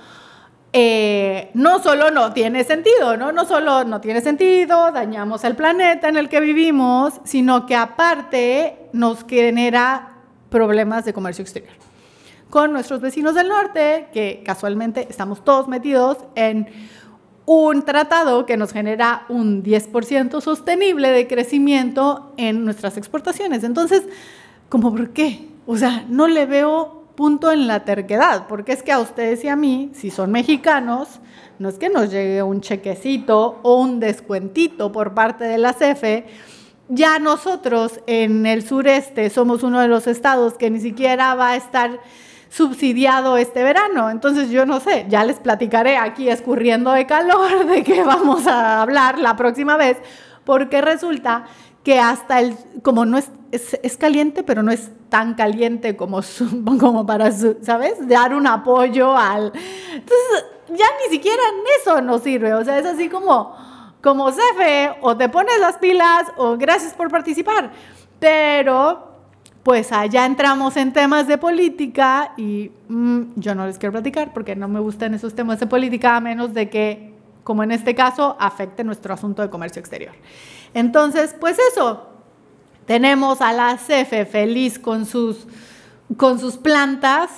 eh, 0.74 1.51
no 1.53 1.84
solo 1.84 2.10
no 2.10 2.34
tiene 2.34 2.63
sentido, 2.63 3.17
¿no? 3.17 3.31
No 3.31 3.46
solo 3.46 3.84
no 3.84 4.01
tiene 4.01 4.22
sentido, 4.22 4.91
dañamos 4.91 5.43
el 5.43 5.55
planeta 5.55 6.10
en 6.10 6.17
el 6.17 6.27
que 6.27 6.39
vivimos, 6.39 7.22
sino 7.24 7.67
que 7.67 7.75
aparte 7.75 8.89
nos 8.93 9.25
genera 9.25 10.13
problemas 10.50 11.05
de 11.05 11.13
comercio 11.13 11.43
exterior. 11.43 11.88
Con 12.50 12.74
nuestros 12.74 13.00
vecinos 13.00 13.36
del 13.36 13.48
norte, 13.48 14.08
que 14.12 14.41
casualmente 14.44 15.06
estamos 15.10 15.44
todos 15.46 15.68
metidos 15.68 16.18
en 16.34 16.68
un 17.46 17.84
tratado 17.84 18.46
que 18.46 18.58
nos 18.58 18.72
genera 18.72 19.25
un 19.29 19.63
10% 19.63 20.41
sostenible 20.41 21.10
de 21.10 21.27
crecimiento 21.27 22.34
en 22.38 22.65
nuestras 22.65 22.98
exportaciones. 22.98 23.63
Entonces, 23.63 24.03
¿cómo 24.68 24.91
por 24.91 25.12
qué? 25.12 25.48
O 25.68 25.77
sea, 25.77 26.06
no 26.10 26.27
le 26.27 26.48
veo 26.48 27.06
punto 27.15 27.51
en 27.51 27.68
la 27.68 27.86
terquedad, 27.86 28.48
porque 28.48 28.72
es 28.72 28.82
que 28.82 28.91
a 28.91 29.00
ustedes 29.00 29.44
y 29.44 29.48
a 29.48 29.56
mí, 29.56 29.91
si 29.94 30.10
son 30.10 30.32
mexicanos, 30.32 31.20
no 31.60 31.70
es 31.70 31.77
que 31.77 31.89
nos 31.89 32.10
llegue 32.10 32.41
un 32.41 32.62
chequecito 32.62 33.60
o 33.62 33.82
un 33.82 34.00
descuentito 34.00 34.91
por 34.91 35.13
parte 35.13 35.44
de 35.44 35.58
la 35.58 35.74
CFE, 35.74 36.25
ya 36.88 37.20
nosotros 37.20 38.00
en 38.08 38.46
el 38.46 38.65
sureste 38.65 39.29
somos 39.29 39.62
uno 39.62 39.79
de 39.79 39.88
los 39.88 40.08
estados 40.08 40.53
que 40.56 40.72
ni 40.72 40.79
siquiera 40.79 41.36
va 41.36 41.50
a 41.50 41.56
estar 41.56 42.00
subsidiado 42.50 43.38
este 43.38 43.63
verano. 43.63 44.10
Entonces 44.10 44.50
yo 44.50 44.65
no 44.65 44.79
sé, 44.79 45.06
ya 45.08 45.24
les 45.24 45.39
platicaré 45.39 45.98
aquí 45.98 46.29
escurriendo 46.29 46.91
de 46.91 47.06
calor 47.06 47.65
de 47.68 47.84
qué 47.84 48.03
vamos 48.03 48.48
a 48.48 48.82
hablar 48.82 49.20
la 49.20 49.36
próxima 49.36 49.77
vez, 49.77 49.98
porque 50.44 50.82
resulta 50.82 51.46
que 51.84 52.00
hasta 52.00 52.39
el, 52.41 52.58
como 52.84 53.06
no 53.06 53.18
es, 53.18 53.32
es, 53.51 53.98
caliente, 53.98 54.44
pero 54.44 54.63
no 54.63 54.72
es 54.72 54.91
tan 55.10 55.36
caliente 55.36 55.96
como, 55.96 56.22
como 56.79 57.06
para, 57.06 57.32
¿sabes? 57.32 58.08
Dar 58.08 58.34
un 58.34 58.48
apoyo 58.48 59.15
al... 59.15 59.53
Entonces, 59.94 60.46
ya 60.70 60.86
ni 61.03 61.12
siquiera 61.12 61.41
en 61.50 61.63
eso 61.82 62.01
nos 62.01 62.22
sirve, 62.22 62.53
o 62.53 62.63
sea, 62.63 62.77
es 62.77 62.86
así 62.86 63.10
como, 63.10 63.56
como 64.03 64.29
CFE, 64.32 64.98
o 65.01 65.18
te 65.18 65.29
pones 65.29 65.60
las 65.60 65.77
pilas, 65.77 66.27
o 66.38 66.58
gracias 66.58 66.94
por 66.94 67.10
participar, 67.10 67.72
pero 68.20 69.08
pues 69.63 69.91
allá 69.91 70.25
entramos 70.25 70.77
en 70.77 70.93
temas 70.93 71.27
de 71.27 71.37
política 71.37 72.33
y 72.37 72.71
mm, 72.87 73.21
yo 73.35 73.55
no 73.55 73.65
les 73.65 73.77
quiero 73.77 73.91
platicar 73.91 74.33
porque 74.33 74.55
no 74.55 74.67
me 74.67 74.79
gustan 74.79 75.13
esos 75.13 75.35
temas 75.35 75.59
de 75.59 75.67
política 75.67 76.15
a 76.15 76.21
menos 76.21 76.53
de 76.53 76.69
que, 76.69 77.13
como 77.43 77.63
en 77.63 77.71
este 77.71 77.93
caso, 77.93 78.37
afecte 78.39 78.83
nuestro 78.83 79.13
asunto 79.13 79.41
de 79.41 79.49
comercio 79.49 79.79
exterior. 79.79 80.13
Entonces, 80.73 81.35
pues 81.39 81.57
eso, 81.71 82.07
tenemos 82.85 83.41
a 83.41 83.51
la 83.53 83.77
CFE 83.77 84.25
feliz 84.25 84.79
con 84.79 85.05
sus, 85.05 85.45
con 86.15 86.39
sus 86.39 86.57
plantas 86.57 87.29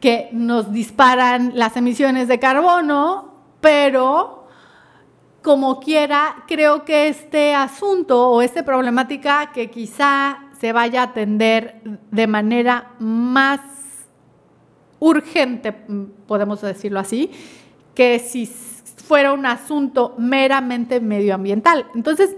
que 0.00 0.28
nos 0.32 0.70
disparan 0.72 1.52
las 1.54 1.76
emisiones 1.76 2.28
de 2.28 2.38
carbono, 2.38 3.32
pero 3.60 4.46
como 5.42 5.80
quiera, 5.80 6.44
creo 6.46 6.84
que 6.84 7.08
este 7.08 7.54
asunto 7.54 8.30
o 8.30 8.42
esta 8.42 8.64
problemática 8.64 9.50
que 9.52 9.70
quizá 9.70 10.43
se 10.64 10.72
vaya 10.72 11.02
a 11.02 11.04
atender 11.04 11.82
de 12.10 12.26
manera 12.26 12.92
más 12.98 13.60
urgente, 14.98 15.74
podemos 16.26 16.62
decirlo 16.62 17.00
así, 17.00 17.30
que 17.94 18.18
si 18.18 18.46
fuera 18.46 19.34
un 19.34 19.44
asunto 19.44 20.14
meramente 20.16 21.00
medioambiental. 21.00 21.84
Entonces, 21.94 22.34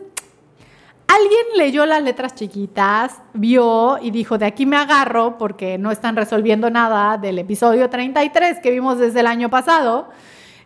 Alguien 1.06 1.46
leyó 1.56 1.86
las 1.86 2.02
letras 2.02 2.34
chiquitas, 2.34 3.22
vio 3.32 3.98
y 4.02 4.10
dijo, 4.10 4.38
de 4.38 4.46
aquí 4.46 4.66
me 4.66 4.76
agarro 4.76 5.38
porque 5.38 5.78
no 5.78 5.92
están 5.92 6.16
resolviendo 6.16 6.68
nada 6.68 7.16
del 7.16 7.38
episodio 7.38 7.88
33 7.88 8.58
que 8.58 8.72
vimos 8.72 8.98
desde 8.98 9.20
el 9.20 9.28
año 9.28 9.48
pasado. 9.48 10.08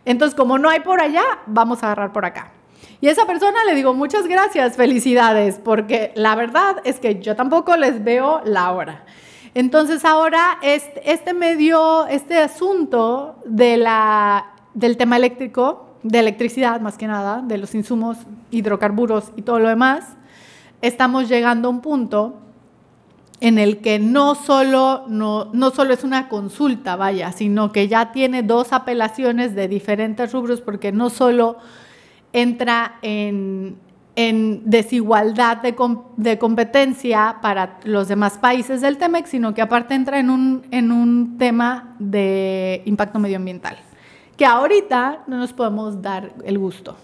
Entonces, 0.03 0.33
como 0.35 0.57
no 0.57 0.67
hay 0.67 0.79
por 0.79 0.99
allá, 0.99 1.23
vamos 1.45 1.83
a 1.83 1.85
agarrar 1.85 2.11
por 2.11 2.25
acá. 2.25 2.53
Y 3.01 3.07
esa 3.07 3.25
persona 3.25 3.63
le 3.65 3.75
digo, 3.75 3.93
muchas 3.93 4.27
gracias, 4.27 4.77
felicidades, 4.77 5.59
porque 5.63 6.11
la 6.15 6.35
verdad 6.35 6.77
es 6.83 6.99
que 6.99 7.19
yo 7.19 7.35
tampoco 7.35 7.75
les 7.75 8.03
veo 8.03 8.41
la 8.45 8.71
hora. 8.71 9.05
Entonces 9.53 10.05
ahora 10.05 10.59
este, 10.61 11.11
este 11.11 11.33
medio, 11.33 12.07
este 12.07 12.37
asunto 12.37 13.35
de 13.45 13.77
la, 13.77 14.53
del 14.73 14.97
tema 14.97 15.17
eléctrico, 15.17 15.87
de 16.03 16.19
electricidad 16.19 16.79
más 16.79 16.97
que 16.97 17.07
nada, 17.07 17.41
de 17.41 17.57
los 17.57 17.75
insumos, 17.75 18.17
hidrocarburos 18.49 19.31
y 19.35 19.41
todo 19.41 19.59
lo 19.59 19.67
demás, 19.67 20.15
estamos 20.81 21.27
llegando 21.27 21.67
a 21.67 21.71
un 21.71 21.81
punto 21.81 22.37
en 23.41 23.57
el 23.57 23.79
que 23.79 23.97
no 23.97 24.35
solo, 24.35 25.05
no, 25.07 25.49
no 25.51 25.71
solo 25.71 25.93
es 25.93 26.03
una 26.03 26.29
consulta, 26.29 26.95
vaya, 26.95 27.31
sino 27.31 27.71
que 27.71 27.87
ya 27.87 28.11
tiene 28.11 28.43
dos 28.43 28.71
apelaciones 28.71 29.55
de 29.55 29.67
diferentes 29.67 30.31
rubros, 30.31 30.61
porque 30.61 30.91
no 30.91 31.09
solo 31.09 31.57
entra 32.33 32.97
en, 33.01 33.77
en 34.15 34.61
desigualdad 34.69 35.57
de, 35.57 35.75
de, 36.17 36.37
competencia 36.37 37.37
para 37.41 37.79
los 37.83 38.07
demás 38.07 38.37
países 38.37 38.81
del 38.81 38.97
TEMEC, 38.97 39.25
sino 39.25 39.53
que 39.53 39.61
aparte 39.61 39.95
entra 39.95 40.19
en 40.19 40.29
un, 40.29 40.63
en 40.71 40.91
un 40.91 41.37
tema 41.37 41.95
de 41.99 42.81
impacto 42.85 43.19
medioambiental, 43.19 43.77
que 44.37 44.45
ahorita 44.45 45.23
no 45.27 45.37
nos 45.37 45.53
podemos 45.53 46.01
dar 46.01 46.33
el 46.45 46.57
gusto. 46.57 46.95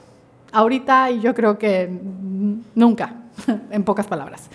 Ahorita 0.51 1.11
y 1.11 1.19
yo 1.19 1.33
creo 1.33 1.57
que 1.57 1.89
nunca. 2.73 3.13
en 3.71 3.83
pocas 3.83 4.07
palabras. 4.07 4.49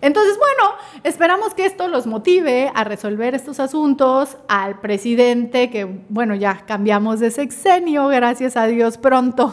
Entonces, 0.00 0.38
bueno, 0.38 0.76
esperamos 1.02 1.54
que 1.54 1.66
esto 1.66 1.88
los 1.88 2.06
motive 2.06 2.70
a 2.74 2.84
resolver 2.84 3.34
estos 3.34 3.58
asuntos, 3.58 4.36
al 4.46 4.80
presidente, 4.80 5.70
que 5.70 5.84
bueno, 6.08 6.34
ya 6.36 6.64
cambiamos 6.66 7.18
de 7.18 7.30
sexenio, 7.30 8.06
gracias 8.08 8.56
a 8.56 8.66
Dios 8.66 8.96
pronto. 8.96 9.52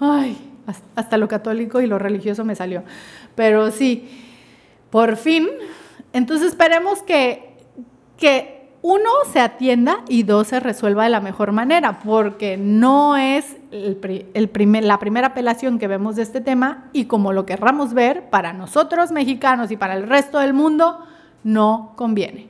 Ay, 0.00 0.36
hasta 0.96 1.16
lo 1.16 1.28
católico 1.28 1.80
y 1.80 1.86
lo 1.86 1.98
religioso 1.98 2.44
me 2.44 2.56
salió. 2.56 2.82
Pero 3.34 3.70
sí, 3.70 4.08
por 4.90 5.16
fin. 5.16 5.48
Entonces 6.12 6.48
esperemos 6.48 7.02
que, 7.02 7.56
que 8.16 8.57
uno, 8.80 9.10
se 9.32 9.40
atienda 9.40 10.02
y 10.08 10.22
dos, 10.22 10.48
se 10.48 10.60
resuelva 10.60 11.04
de 11.04 11.10
la 11.10 11.20
mejor 11.20 11.52
manera, 11.52 11.98
porque 11.98 12.56
no 12.56 13.16
es 13.16 13.56
la 13.72 14.98
primera 14.98 15.26
apelación 15.26 15.78
que 15.78 15.88
vemos 15.88 16.14
de 16.16 16.22
este 16.22 16.40
tema 16.40 16.88
y 16.92 17.06
como 17.06 17.32
lo 17.32 17.44
querramos 17.44 17.92
ver, 17.92 18.30
para 18.30 18.52
nosotros 18.52 19.10
mexicanos 19.10 19.72
y 19.72 19.76
para 19.76 19.94
el 19.94 20.08
resto 20.08 20.38
del 20.38 20.54
mundo, 20.54 21.04
no 21.42 21.92
conviene. 21.96 22.48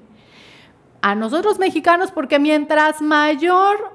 A 1.00 1.14
nosotros 1.14 1.58
mexicanos, 1.58 2.10
porque 2.10 2.38
mientras 2.38 3.00
mayor 3.00 3.92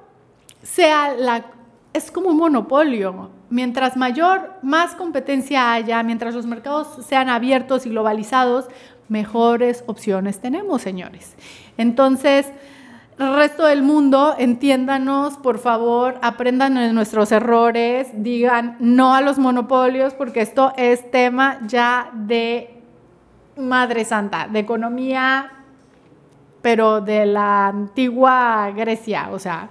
sea 0.63 1.13
la... 1.13 1.46
Es 1.92 2.10
como 2.10 2.30
un 2.30 2.38
monopolio. 2.38 3.30
Mientras 3.50 3.96
mayor, 3.96 4.54
más 4.63 4.96
competencia 4.96 5.74
haya, 5.74 6.02
mientras 6.02 6.34
los 6.34 6.48
mercados 6.48 6.88
sean 7.06 7.30
abiertos 7.30 7.86
y 7.86 7.90
globalizados, 7.90 8.66
mejores 9.10 9.84
opciones 9.86 10.40
tenemos, 10.40 10.82
señores. 10.82 11.36
Entonces, 11.77 12.48
resto 13.18 13.65
del 13.65 13.84
mundo, 13.84 14.36
entiéndanos, 14.38 15.38
por 15.38 15.60
favor, 15.60 16.18
aprendan 16.22 16.75
de 16.75 16.94
nuestros 16.94 17.32
errores, 17.32 18.08
digan 18.13 18.75
no 18.80 19.13
a 19.13 19.22
los 19.22 19.38
monopolios, 19.38 20.13
porque 20.13 20.42
esto 20.42 20.74
es 20.77 21.10
tema 21.12 21.60
ya 21.68 22.10
de 22.13 22.82
Madre 23.58 24.06
Santa, 24.06 24.48
de 24.48 24.60
economía, 24.60 25.51
pero 26.62 27.01
de 27.01 27.25
la 27.25 27.68
antigua 27.68 28.72
Grecia, 28.75 29.30
o 29.32 29.39
sea, 29.39 29.70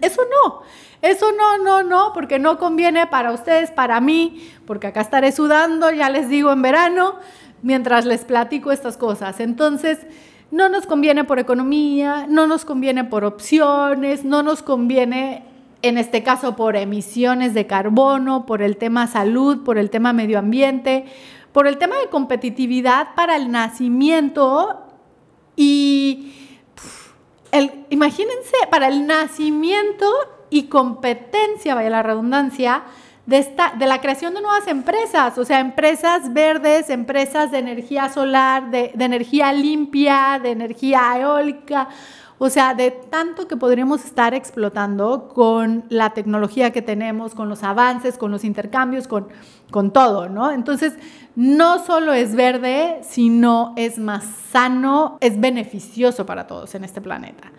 eso 0.00 0.22
no, 0.24 0.62
eso 1.00 1.26
no, 1.32 1.58
no, 1.62 1.82
no, 1.82 2.12
porque 2.12 2.38
no 2.38 2.58
conviene 2.58 3.06
para 3.06 3.32
ustedes, 3.32 3.70
para 3.70 4.00
mí, 4.00 4.50
porque 4.66 4.88
acá 4.88 5.00
estaré 5.00 5.32
sudando, 5.32 5.90
ya 5.90 6.10
les 6.10 6.28
digo, 6.28 6.52
en 6.52 6.62
verano, 6.62 7.16
mientras 7.62 8.04
les 8.04 8.24
platico 8.24 8.72
estas 8.72 8.96
cosas. 8.96 9.40
Entonces, 9.40 10.06
no 10.50 10.68
nos 10.68 10.86
conviene 10.86 11.24
por 11.24 11.38
economía, 11.38 12.26
no 12.28 12.46
nos 12.46 12.64
conviene 12.64 13.04
por 13.04 13.24
opciones, 13.24 14.24
no 14.24 14.42
nos 14.42 14.62
conviene 14.62 15.44
en 15.82 15.96
este 15.96 16.22
caso 16.22 16.56
por 16.56 16.76
emisiones 16.76 17.54
de 17.54 17.66
carbono, 17.66 18.46
por 18.46 18.62
el 18.62 18.76
tema 18.76 19.06
salud, 19.06 19.62
por 19.64 19.78
el 19.78 19.90
tema 19.90 20.12
medio 20.12 20.38
ambiente, 20.38 21.06
por 21.52 21.66
el 21.66 21.78
tema 21.78 21.96
de 21.98 22.08
competitividad 22.08 23.14
para 23.14 23.36
el 23.36 23.50
nacimiento 23.50 24.82
y 25.56 26.32
el, 27.52 27.86
imagínense, 27.90 28.56
para 28.70 28.88
el 28.88 29.06
nacimiento 29.06 30.06
y 30.50 30.64
competencia, 30.64 31.74
vaya 31.74 31.90
la 31.90 32.02
redundancia, 32.02 32.84
de, 33.30 33.86
la 33.86 34.00
creación 34.00 34.34
de 34.34 34.40
nuevas 34.40 34.66
empresas, 34.66 35.38
o 35.38 35.44
sea, 35.44 35.60
empresas 35.60 36.32
verdes, 36.32 36.90
empresas 36.90 37.52
de 37.52 37.58
energía 37.58 38.08
solar, 38.08 38.70
de, 38.70 38.90
de 38.94 39.04
energía 39.04 39.52
limpia, 39.52 40.40
de 40.42 40.50
energía 40.50 41.00
eólica. 41.18 41.88
O 42.42 42.48
sea, 42.48 42.72
de 42.72 42.90
tanto 42.90 43.46
que 43.46 43.56
podríamos 43.56 44.02
estar 44.04 44.32
explotando 44.32 45.28
con 45.28 45.84
la 45.90 46.10
tecnología 46.10 46.72
que 46.72 46.80
tenemos, 46.80 47.34
con 47.34 47.50
los 47.50 47.62
avances, 47.62 48.16
con 48.16 48.30
los 48.30 48.44
intercambios, 48.44 49.06
con, 49.06 49.28
con 49.70 49.92
todo, 49.92 50.30
¿no? 50.30 50.50
Entonces, 50.50 50.94
no 51.36 51.84
solo 51.84 52.14
es 52.14 52.34
verde, 52.34 53.00
sino 53.02 53.74
es 53.76 53.98
más 53.98 54.24
sano, 54.50 55.18
es 55.20 55.38
beneficioso 55.38 56.24
para 56.24 56.46
todos 56.46 56.74
en 56.74 56.82
este 56.82 57.02
planeta. 57.02 57.52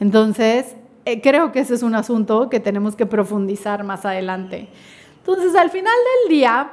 Entonces, 0.00 0.76
eh, 1.04 1.20
creo 1.20 1.52
que 1.52 1.60
ese 1.60 1.74
es 1.74 1.82
un 1.82 1.94
asunto 1.94 2.48
que 2.48 2.58
tenemos 2.58 2.96
que 2.96 3.04
profundizar 3.04 3.84
más 3.84 4.06
adelante. 4.06 4.68
Entonces, 5.24 5.54
al 5.54 5.70
final 5.70 5.94
del 6.24 6.36
día, 6.36 6.70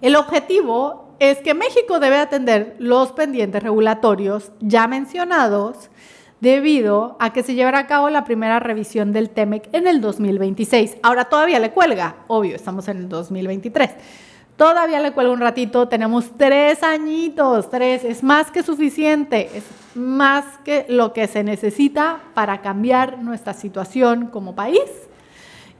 el 0.00 0.14
objetivo 0.14 1.16
es 1.18 1.38
que 1.38 1.52
México 1.52 1.98
debe 1.98 2.16
atender 2.16 2.76
los 2.78 3.10
pendientes 3.10 3.60
regulatorios 3.60 4.52
ya 4.60 4.86
mencionados 4.86 5.90
debido 6.40 7.16
a 7.18 7.32
que 7.32 7.42
se 7.42 7.54
llevará 7.54 7.80
a 7.80 7.86
cabo 7.88 8.08
la 8.08 8.24
primera 8.24 8.60
revisión 8.60 9.12
del 9.12 9.30
TEMEC 9.30 9.68
en 9.72 9.88
el 9.88 10.00
2026. 10.00 10.98
Ahora 11.02 11.24
todavía 11.24 11.58
le 11.58 11.72
cuelga, 11.72 12.18
obvio, 12.28 12.54
estamos 12.54 12.86
en 12.86 12.98
el 12.98 13.08
2023. 13.08 13.90
Todavía 14.56 15.00
le 15.00 15.12
cuelga 15.12 15.32
un 15.32 15.40
ratito, 15.40 15.88
tenemos 15.88 16.30
tres 16.36 16.84
añitos, 16.84 17.68
tres, 17.68 18.04
es 18.04 18.22
más 18.22 18.50
que 18.52 18.62
suficiente, 18.62 19.50
es 19.54 19.64
más 19.96 20.44
que 20.64 20.86
lo 20.88 21.12
que 21.12 21.26
se 21.26 21.42
necesita 21.42 22.20
para 22.32 22.62
cambiar 22.62 23.18
nuestra 23.18 23.54
situación 23.54 24.28
como 24.28 24.54
país 24.54 24.80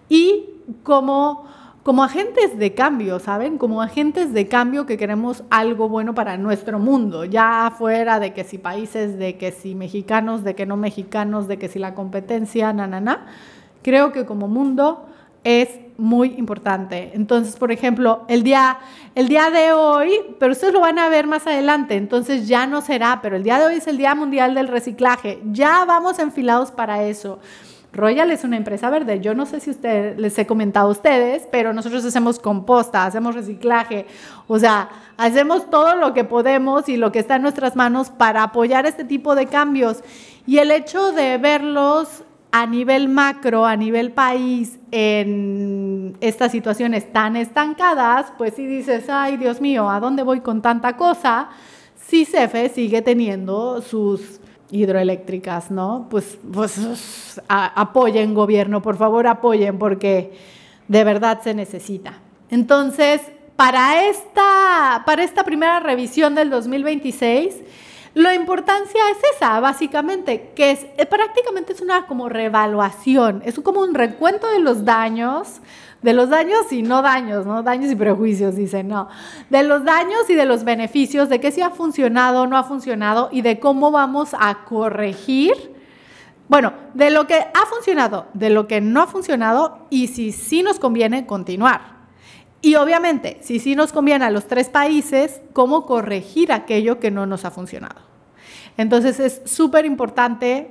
y 0.09 0.50
como 0.83 1.47
como 1.87 2.02
agentes 2.02 2.59
de 2.59 2.75
cambio, 2.75 3.21
¿saben? 3.21 3.59
Como 3.59 3.81
agentes 3.81 4.33
de 4.33 4.49
cambio 4.49 4.87
que 4.87 4.97
queremos 4.99 5.45
algo 5.50 5.88
bueno 5.88 6.16
para 6.16 6.37
nuestro 6.37 6.81
mundo, 6.81 7.25
ya 7.25 7.73
fuera 7.78 8.19
de 8.19 8.33
que 8.33 8.43
si 8.43 8.59
países, 8.59 9.16
de 9.21 9.37
que 9.37 9.52
si 9.52 9.76
mexicanos, 9.76 10.43
de 10.43 10.57
que 10.57 10.66
no 10.66 10.76
mexicanos, 10.76 11.47
de 11.47 11.59
que 11.59 11.69
si 11.69 11.78
la 11.78 11.95
competencia, 11.95 12.73
na, 12.73 12.88
na. 12.88 13.26
Creo 13.85 14.11
que 14.11 14.26
como 14.26 14.49
mundo 14.49 15.07
es 15.45 15.78
muy 15.97 16.35
importante. 16.38 17.12
Entonces, 17.14 17.55
por 17.55 17.71
ejemplo, 17.71 18.25
el 18.26 18.43
día, 18.43 18.78
el 19.14 19.28
día 19.28 19.50
de 19.50 19.73
hoy, 19.73 20.11
pero 20.40 20.50
ustedes 20.50 20.75
lo 20.75 20.81
van 20.81 20.99
a 20.99 21.09
ver 21.09 21.28
más 21.28 21.47
adelante, 21.47 21.95
entonces 21.95 22.49
ya 22.49 22.66
no 22.66 22.81
será, 22.81 23.21
pero 23.23 23.37
el 23.37 23.45
día 23.45 23.61
de 23.61 23.66
hoy 23.66 23.76
es 23.76 23.87
el 23.87 23.97
Día 23.97 24.16
Mundial 24.16 24.57
del 24.57 24.66
Reciclaje. 24.66 25.40
Ya 25.52 25.85
vamos 25.85 26.19
enfilados 26.19 26.73
para 26.73 27.05
eso. 27.05 27.38
Royal 27.97 28.31
es 28.31 28.45
una 28.45 28.57
empresa 28.57 28.91
verde. 28.91 29.21
Yo 29.21 29.35
no 29.35 29.47
sé 29.47 29.61
si 29.61 29.71
usted, 29.71 30.19
les 30.19 30.38
he 30.38 30.47
comentado 30.47 30.88
a 30.88 30.93
ustedes, 30.93 31.49
pero 31.50 31.73
nosotros 31.73 32.05
hacemos 32.05 32.38
composta, 32.38 33.05
hacemos 33.05 33.35
reciclaje, 33.35 34.07
o 34.47 34.59
sea, 34.59 34.88
hacemos 35.17 35.69
todo 35.71 35.97
lo 35.97 36.15
que 36.15 36.25
podemos 36.25 36.88
y 36.88 36.97
lo 36.97 37.11
que 37.11 37.19
está 37.19 37.37
en 37.37 37.43
nuestras 37.43 37.75
manos 37.75 38.11
para 38.11 38.43
apoyar 38.43 38.87
este 38.87 39.05
tipo 39.05 39.35
de 39.35 39.47
cambios. 39.47 40.03
Y 40.47 40.59
el 40.59 40.71
hecho 40.71 41.12
de 41.12 41.38
verlos 41.38 42.23
a 42.53 42.67
nivel 42.67 43.09
macro, 43.09 43.67
a 43.67 43.76
nivel 43.76 44.12
país, 44.12 44.79
en 44.91 46.17
estas 46.21 46.53
situaciones 46.53 47.12
tan 47.12 47.37
estancadas, 47.37 48.33
pues 48.38 48.55
si 48.55 48.67
dices, 48.67 49.11
ay 49.11 49.37
Dios 49.37 49.61
mío, 49.61 49.91
¿a 49.91 50.00
dónde 50.00 50.23
voy 50.23 50.41
con 50.41 50.62
tanta 50.62 50.97
cosa? 50.97 51.49
Si 51.97 52.25
CEFE 52.25 52.69
sigue 52.69 53.03
teniendo 53.03 53.83
sus 53.83 54.41
hidroeléctricas, 54.71 55.71
¿no? 55.71 56.07
Pues, 56.11 56.39
pues 56.53 57.41
apoyen 57.49 58.35
gobierno, 58.35 58.83
por 58.83 58.97
favor 58.97 59.27
apoyen 59.27 59.79
porque 59.79 60.37
de 60.89 61.05
verdad 61.05 61.41
se 61.43 61.55
necesita. 61.55 62.15
Entonces, 62.51 63.21
para 63.57 64.07
esta, 64.07 65.03
para 65.07 65.23
esta 65.23 65.45
primera 65.45 65.81
revisión 65.81 66.35
del 66.35 66.51
2026, 66.51 67.55
la 68.15 68.35
importancia 68.35 69.01
es 69.11 69.19
esa, 69.37 69.61
básicamente, 69.61 70.53
que 70.55 70.71
es 70.71 70.87
eh, 70.97 71.05
prácticamente 71.05 71.75
es 71.75 71.83
una 71.83 72.07
como 72.07 72.29
revaluación, 72.29 73.43
es 73.45 73.59
como 73.61 73.81
un 73.81 73.95
recuento 73.95 74.49
de 74.49 74.61
los 74.61 74.85
daños, 74.87 75.61
de 76.07 76.13
los 76.13 76.29
daños 76.29 76.71
y 76.71 76.83
no 76.83 77.03
daños, 77.03 77.47
¿no? 77.47 77.65
Daños 77.65 77.91
y 77.91 77.97
prejuicios, 77.97 78.55
dicen, 78.55 78.87
no. 78.87 79.09
De 79.51 79.65
los 79.65 79.83
daños 79.85 80.31
y 80.31 80.37
de 80.37 80.47
los 80.47 80.63
beneficios, 80.63 81.29
de 81.29 81.41
qué 81.41 81.51
si 81.51 81.63
ha 81.63 81.71
funcionado, 81.71 82.47
no 82.47 82.57
ha 82.57 82.63
funcionado 82.63 83.29
y 83.33 83.43
de 83.43 83.59
cómo 83.59 83.91
vamos 83.91 84.31
a 84.39 84.63
corregir. 84.67 85.75
Bueno, 86.47 86.75
de 86.95 87.11
lo 87.11 87.27
que 87.27 87.35
ha 87.35 87.67
funcionado, 87.69 88.27
de 88.35 88.51
lo 88.51 88.69
que 88.69 88.81
no 88.81 89.03
ha 89.03 89.09
funcionado 89.09 89.89
y 89.91 90.07
si 90.07 90.31
sí 90.31 90.63
nos 90.63 90.79
conviene 90.79 91.26
continuar. 91.26 91.97
Y 92.63 92.76
obviamente, 92.76 93.39
si 93.43 93.59
sí 93.59 93.75
nos 93.75 93.93
conviene 93.93 94.26
a 94.26 94.30
los 94.30 94.47
tres 94.47 94.69
países, 94.69 95.41
cómo 95.52 95.87
corregir 95.87 96.52
aquello 96.52 97.00
que 97.00 97.11
no 97.11 97.26
nos 97.26 97.45
ha 97.45 97.50
funcionado. 97.50 98.00
Entonces 98.76 99.19
es 99.19 99.43
súper 99.45 99.85
importante, 99.85 100.71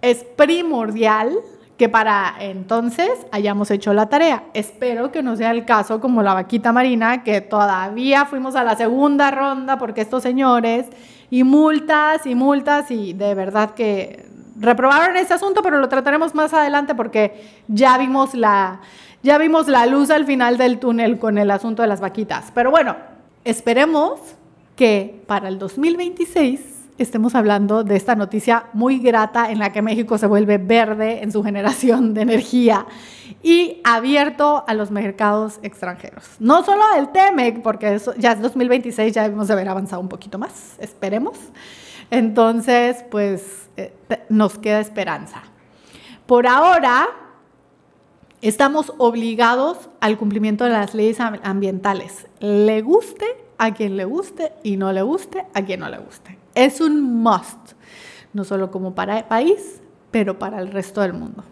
es 0.00 0.24
primordial 0.24 1.36
que 1.80 1.88
para 1.88 2.34
entonces 2.40 3.08
hayamos 3.32 3.70
hecho 3.70 3.94
la 3.94 4.10
tarea. 4.10 4.44
Espero 4.52 5.10
que 5.10 5.22
no 5.22 5.34
sea 5.34 5.50
el 5.50 5.64
caso 5.64 5.98
como 5.98 6.22
la 6.22 6.34
vaquita 6.34 6.74
marina, 6.74 7.24
que 7.24 7.40
todavía 7.40 8.26
fuimos 8.26 8.54
a 8.54 8.64
la 8.64 8.76
segunda 8.76 9.30
ronda 9.30 9.78
porque 9.78 10.02
estos 10.02 10.22
señores 10.22 10.84
y 11.30 11.42
multas 11.42 12.26
y 12.26 12.34
multas 12.34 12.90
y 12.90 13.14
de 13.14 13.34
verdad 13.34 13.70
que 13.70 14.26
reprobaron 14.58 15.16
ese 15.16 15.32
asunto, 15.32 15.62
pero 15.62 15.78
lo 15.78 15.88
trataremos 15.88 16.34
más 16.34 16.52
adelante 16.52 16.94
porque 16.94 17.48
ya 17.66 17.96
vimos 17.96 18.34
la 18.34 18.80
ya 19.22 19.38
vimos 19.38 19.66
la 19.66 19.86
luz 19.86 20.10
al 20.10 20.26
final 20.26 20.58
del 20.58 20.78
túnel 20.80 21.18
con 21.18 21.38
el 21.38 21.50
asunto 21.50 21.80
de 21.80 21.88
las 21.88 22.02
vaquitas. 22.02 22.52
Pero 22.54 22.70
bueno, 22.70 22.94
esperemos 23.42 24.20
que 24.76 25.22
para 25.26 25.48
el 25.48 25.58
2026 25.58 26.79
estemos 27.02 27.34
hablando 27.34 27.82
de 27.84 27.96
esta 27.96 28.14
noticia 28.14 28.66
muy 28.72 28.98
grata 28.98 29.50
en 29.50 29.58
la 29.58 29.72
que 29.72 29.82
México 29.82 30.18
se 30.18 30.26
vuelve 30.26 30.58
verde 30.58 31.22
en 31.22 31.32
su 31.32 31.42
generación 31.42 32.14
de 32.14 32.22
energía 32.22 32.86
y 33.42 33.80
abierto 33.84 34.64
a 34.66 34.74
los 34.74 34.90
mercados 34.90 35.58
extranjeros. 35.62 36.24
No 36.38 36.64
solo 36.64 36.82
el 36.96 37.08
TEMEC, 37.08 37.62
porque 37.62 37.94
eso 37.94 38.14
ya 38.16 38.32
es 38.32 38.42
2026, 38.42 39.14
ya 39.14 39.22
debemos 39.22 39.48
de 39.48 39.54
haber 39.54 39.68
avanzado 39.68 40.02
un 40.02 40.08
poquito 40.08 40.38
más, 40.38 40.76
esperemos. 40.78 41.38
Entonces, 42.10 43.04
pues 43.10 43.70
eh, 43.76 43.94
nos 44.28 44.58
queda 44.58 44.80
esperanza. 44.80 45.42
Por 46.26 46.46
ahora, 46.46 47.08
estamos 48.42 48.92
obligados 48.98 49.88
al 50.00 50.18
cumplimiento 50.18 50.64
de 50.64 50.70
las 50.70 50.94
leyes 50.94 51.18
ambientales. 51.20 52.26
Le 52.40 52.82
guste 52.82 53.26
a 53.58 53.72
quien 53.72 53.96
le 53.96 54.04
guste 54.04 54.52
y 54.62 54.76
no 54.76 54.92
le 54.92 55.02
guste 55.02 55.46
a 55.54 55.62
quien 55.62 55.80
no 55.80 55.88
le 55.88 55.98
guste. 55.98 56.39
Es 56.54 56.80
un 56.80 57.22
must, 57.22 57.72
no 58.32 58.44
solo 58.44 58.70
como 58.70 58.94
para 58.94 59.18
el 59.18 59.24
país, 59.24 59.80
pero 60.10 60.38
para 60.38 60.60
el 60.60 60.70
resto 60.70 61.00
del 61.00 61.12
mundo. 61.12 61.44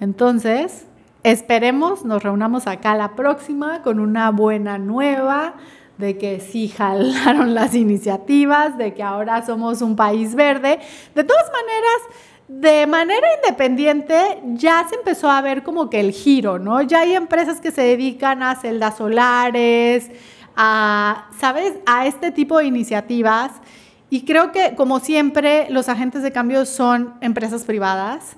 Entonces, 0.00 0.86
esperemos, 1.22 2.04
nos 2.04 2.22
reunamos 2.22 2.66
acá 2.66 2.94
la 2.94 3.14
próxima 3.14 3.82
con 3.82 4.00
una 4.00 4.30
buena 4.30 4.78
nueva 4.78 5.54
de 5.98 6.18
que 6.18 6.40
sí 6.40 6.68
jalaron 6.68 7.54
las 7.54 7.74
iniciativas, 7.74 8.76
de 8.76 8.94
que 8.94 9.02
ahora 9.02 9.44
somos 9.46 9.82
un 9.82 9.96
país 9.96 10.34
verde. 10.34 10.80
De 11.14 11.24
todas 11.24 11.50
maneras, 11.52 12.32
de 12.48 12.86
manera 12.86 13.26
independiente 13.36 14.42
ya 14.54 14.86
se 14.88 14.96
empezó 14.96 15.30
a 15.30 15.40
ver 15.40 15.62
como 15.62 15.88
que 15.88 16.00
el 16.00 16.12
giro, 16.12 16.58
¿no? 16.58 16.82
Ya 16.82 17.00
hay 17.00 17.14
empresas 17.14 17.60
que 17.60 17.70
se 17.70 17.82
dedican 17.82 18.42
a 18.42 18.56
celdas 18.56 18.96
solares, 18.96 20.10
a, 20.56 21.28
¿sabes? 21.38 21.74
A 21.86 22.06
este 22.06 22.30
tipo 22.30 22.58
de 22.58 22.66
iniciativas 22.66 23.52
y 24.12 24.26
creo 24.26 24.52
que, 24.52 24.74
como 24.74 25.00
siempre, 25.00 25.68
los 25.70 25.88
agentes 25.88 26.22
de 26.22 26.32
cambio 26.32 26.66
son 26.66 27.14
empresas 27.22 27.64
privadas. 27.64 28.36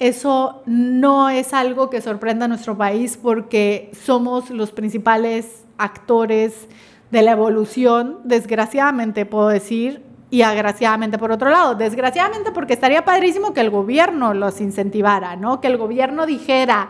Eso 0.00 0.64
no 0.66 1.30
es 1.30 1.54
algo 1.54 1.90
que 1.90 2.00
sorprenda 2.00 2.46
a 2.46 2.48
nuestro 2.48 2.76
país 2.76 3.16
porque 3.22 3.92
somos 4.04 4.50
los 4.50 4.72
principales 4.72 5.62
actores 5.78 6.66
de 7.12 7.22
la 7.22 7.30
evolución, 7.30 8.18
desgraciadamente 8.24 9.24
puedo 9.24 9.46
decir, 9.46 10.02
y 10.28 10.42
agraciadamente 10.42 11.18
por 11.18 11.30
otro 11.30 11.50
lado. 11.50 11.76
Desgraciadamente 11.76 12.50
porque 12.50 12.72
estaría 12.72 13.04
padrísimo 13.04 13.54
que 13.54 13.60
el 13.60 13.70
gobierno 13.70 14.34
los 14.34 14.60
incentivara, 14.60 15.36
¿no? 15.36 15.60
Que 15.60 15.68
el 15.68 15.76
gobierno 15.76 16.26
dijera, 16.26 16.88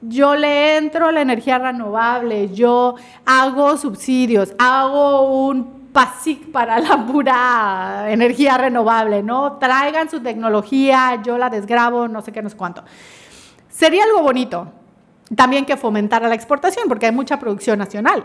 yo 0.00 0.36
le 0.36 0.78
entro 0.78 1.08
a 1.08 1.12
la 1.12 1.20
energía 1.20 1.58
renovable, 1.58 2.48
yo 2.48 2.94
hago 3.26 3.76
subsidios, 3.76 4.54
hago 4.58 5.44
un 5.48 5.77
PASIC 5.98 6.52
para 6.52 6.78
la 6.78 7.04
pura 7.04 8.04
energía 8.06 8.56
renovable, 8.56 9.20
¿no? 9.20 9.54
Traigan 9.54 10.08
su 10.08 10.20
tecnología, 10.20 11.20
yo 11.24 11.36
la 11.36 11.50
desgrabo, 11.50 12.06
no 12.06 12.22
sé 12.22 12.30
qué, 12.30 12.40
no 12.40 12.48
sé 12.48 12.56
cuánto. 12.56 12.84
Sería 13.68 14.04
algo 14.04 14.22
bonito. 14.22 14.70
También 15.34 15.66
que 15.66 15.76
fomentara 15.76 16.28
la 16.28 16.36
exportación, 16.36 16.86
porque 16.86 17.06
hay 17.06 17.12
mucha 17.12 17.40
producción 17.40 17.80
nacional. 17.80 18.24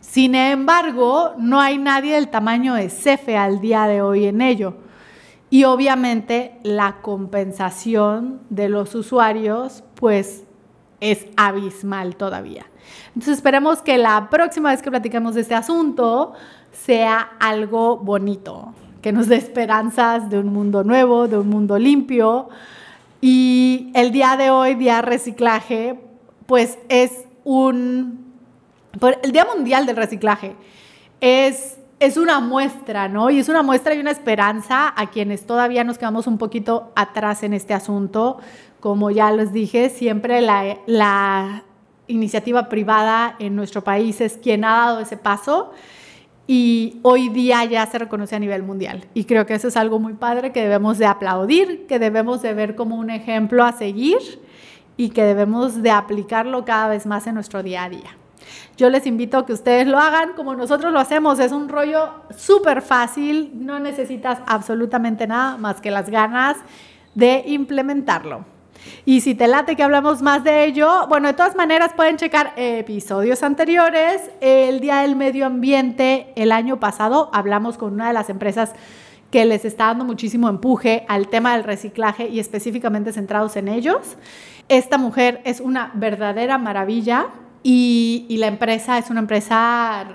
Sin 0.00 0.34
embargo, 0.34 1.34
no 1.38 1.60
hay 1.60 1.78
nadie 1.78 2.16
del 2.16 2.26
tamaño 2.26 2.74
de 2.74 2.90
CEFE 2.90 3.36
al 3.36 3.60
día 3.60 3.86
de 3.86 4.02
hoy 4.02 4.26
en 4.26 4.40
ello. 4.40 4.78
Y 5.50 5.62
obviamente 5.62 6.58
la 6.64 6.96
compensación 7.02 8.40
de 8.50 8.68
los 8.68 8.96
usuarios, 8.96 9.84
pues 9.94 10.42
es 10.98 11.24
abismal 11.36 12.16
todavía. 12.16 12.66
Entonces 13.08 13.34
esperemos 13.36 13.82
que 13.82 13.98
la 13.98 14.28
próxima 14.30 14.70
vez 14.70 14.82
que 14.82 14.90
platiquemos 14.90 15.34
de 15.34 15.40
este 15.42 15.54
asunto 15.54 16.34
sea 16.72 17.30
algo 17.40 17.96
bonito, 17.96 18.74
que 19.02 19.12
nos 19.12 19.28
dé 19.28 19.36
esperanzas 19.36 20.30
de 20.30 20.38
un 20.38 20.52
mundo 20.52 20.84
nuevo, 20.84 21.28
de 21.28 21.38
un 21.38 21.48
mundo 21.48 21.78
limpio. 21.78 22.48
Y 23.20 23.90
el 23.94 24.12
día 24.12 24.36
de 24.36 24.50
hoy, 24.50 24.74
día 24.74 25.02
reciclaje, 25.02 25.98
pues 26.46 26.78
es 26.88 27.24
un... 27.44 28.26
El 29.22 29.32
Día 29.32 29.46
Mundial 29.54 29.86
del 29.86 29.96
Reciclaje 29.96 30.56
es, 31.20 31.78
es 32.00 32.16
una 32.16 32.40
muestra, 32.40 33.08
¿no? 33.08 33.30
Y 33.30 33.38
es 33.38 33.48
una 33.48 33.62
muestra 33.62 33.94
y 33.94 34.00
una 34.00 34.10
esperanza 34.10 34.92
a 34.96 35.10
quienes 35.10 35.46
todavía 35.46 35.84
nos 35.84 35.98
quedamos 35.98 36.26
un 36.26 36.38
poquito 36.38 36.90
atrás 36.96 37.42
en 37.42 37.52
este 37.52 37.74
asunto. 37.74 38.38
Como 38.80 39.10
ya 39.10 39.30
les 39.30 39.52
dije, 39.52 39.90
siempre 39.90 40.40
la, 40.40 40.78
la 40.86 41.64
iniciativa 42.08 42.68
privada 42.68 43.36
en 43.38 43.54
nuestro 43.54 43.84
país 43.84 44.20
es 44.20 44.36
quien 44.36 44.64
ha 44.64 44.86
dado 44.86 45.00
ese 45.00 45.16
paso 45.16 45.72
y 46.46 46.98
hoy 47.02 47.28
día 47.28 47.64
ya 47.66 47.86
se 47.86 47.98
reconoce 47.98 48.34
a 48.34 48.38
nivel 48.38 48.62
mundial. 48.62 49.04
Y 49.14 49.24
creo 49.24 49.46
que 49.46 49.54
eso 49.54 49.68
es 49.68 49.76
algo 49.76 50.00
muy 50.00 50.14
padre 50.14 50.50
que 50.50 50.62
debemos 50.62 50.98
de 50.98 51.06
aplaudir, 51.06 51.86
que 51.86 51.98
debemos 51.98 52.42
de 52.42 52.54
ver 52.54 52.74
como 52.74 52.96
un 52.96 53.10
ejemplo 53.10 53.64
a 53.64 53.72
seguir 53.72 54.18
y 54.96 55.10
que 55.10 55.22
debemos 55.22 55.82
de 55.82 55.90
aplicarlo 55.90 56.64
cada 56.64 56.88
vez 56.88 57.06
más 57.06 57.26
en 57.26 57.34
nuestro 57.34 57.62
día 57.62 57.84
a 57.84 57.90
día. 57.90 58.16
Yo 58.78 58.88
les 58.88 59.06
invito 59.06 59.38
a 59.38 59.46
que 59.46 59.52
ustedes 59.52 59.86
lo 59.86 59.98
hagan 59.98 60.32
como 60.34 60.54
nosotros 60.54 60.92
lo 60.92 61.00
hacemos. 61.00 61.38
Es 61.38 61.52
un 61.52 61.68
rollo 61.68 62.10
súper 62.36 62.80
fácil, 62.80 63.50
no 63.54 63.78
necesitas 63.78 64.38
absolutamente 64.46 65.26
nada 65.26 65.58
más 65.58 65.80
que 65.80 65.90
las 65.90 66.08
ganas 66.08 66.56
de 67.14 67.44
implementarlo. 67.46 68.44
Y 69.04 69.20
si 69.20 69.34
te 69.34 69.46
late 69.46 69.76
que 69.76 69.82
hablamos 69.82 70.22
más 70.22 70.44
de 70.44 70.64
ello, 70.64 71.06
bueno, 71.08 71.28
de 71.28 71.34
todas 71.34 71.56
maneras 71.56 71.92
pueden 71.94 72.16
checar 72.16 72.52
episodios 72.56 73.42
anteriores. 73.42 74.30
El 74.40 74.80
Día 74.80 75.02
del 75.02 75.16
Medio 75.16 75.46
Ambiente, 75.46 76.32
el 76.36 76.52
año 76.52 76.80
pasado, 76.80 77.30
hablamos 77.32 77.78
con 77.78 77.94
una 77.94 78.08
de 78.08 78.14
las 78.14 78.30
empresas 78.30 78.72
que 79.30 79.44
les 79.44 79.64
está 79.64 79.86
dando 79.86 80.04
muchísimo 80.04 80.48
empuje 80.48 81.04
al 81.08 81.28
tema 81.28 81.54
del 81.54 81.64
reciclaje 81.64 82.28
y 82.28 82.40
específicamente 82.40 83.12
centrados 83.12 83.56
en 83.56 83.68
ellos. 83.68 84.16
Esta 84.68 84.98
mujer 84.98 85.40
es 85.44 85.60
una 85.60 85.90
verdadera 85.94 86.58
maravilla 86.58 87.26
y, 87.62 88.26
y 88.28 88.38
la 88.38 88.46
empresa 88.46 88.98
es 88.98 89.10
una 89.10 89.20
empresa 89.20 90.06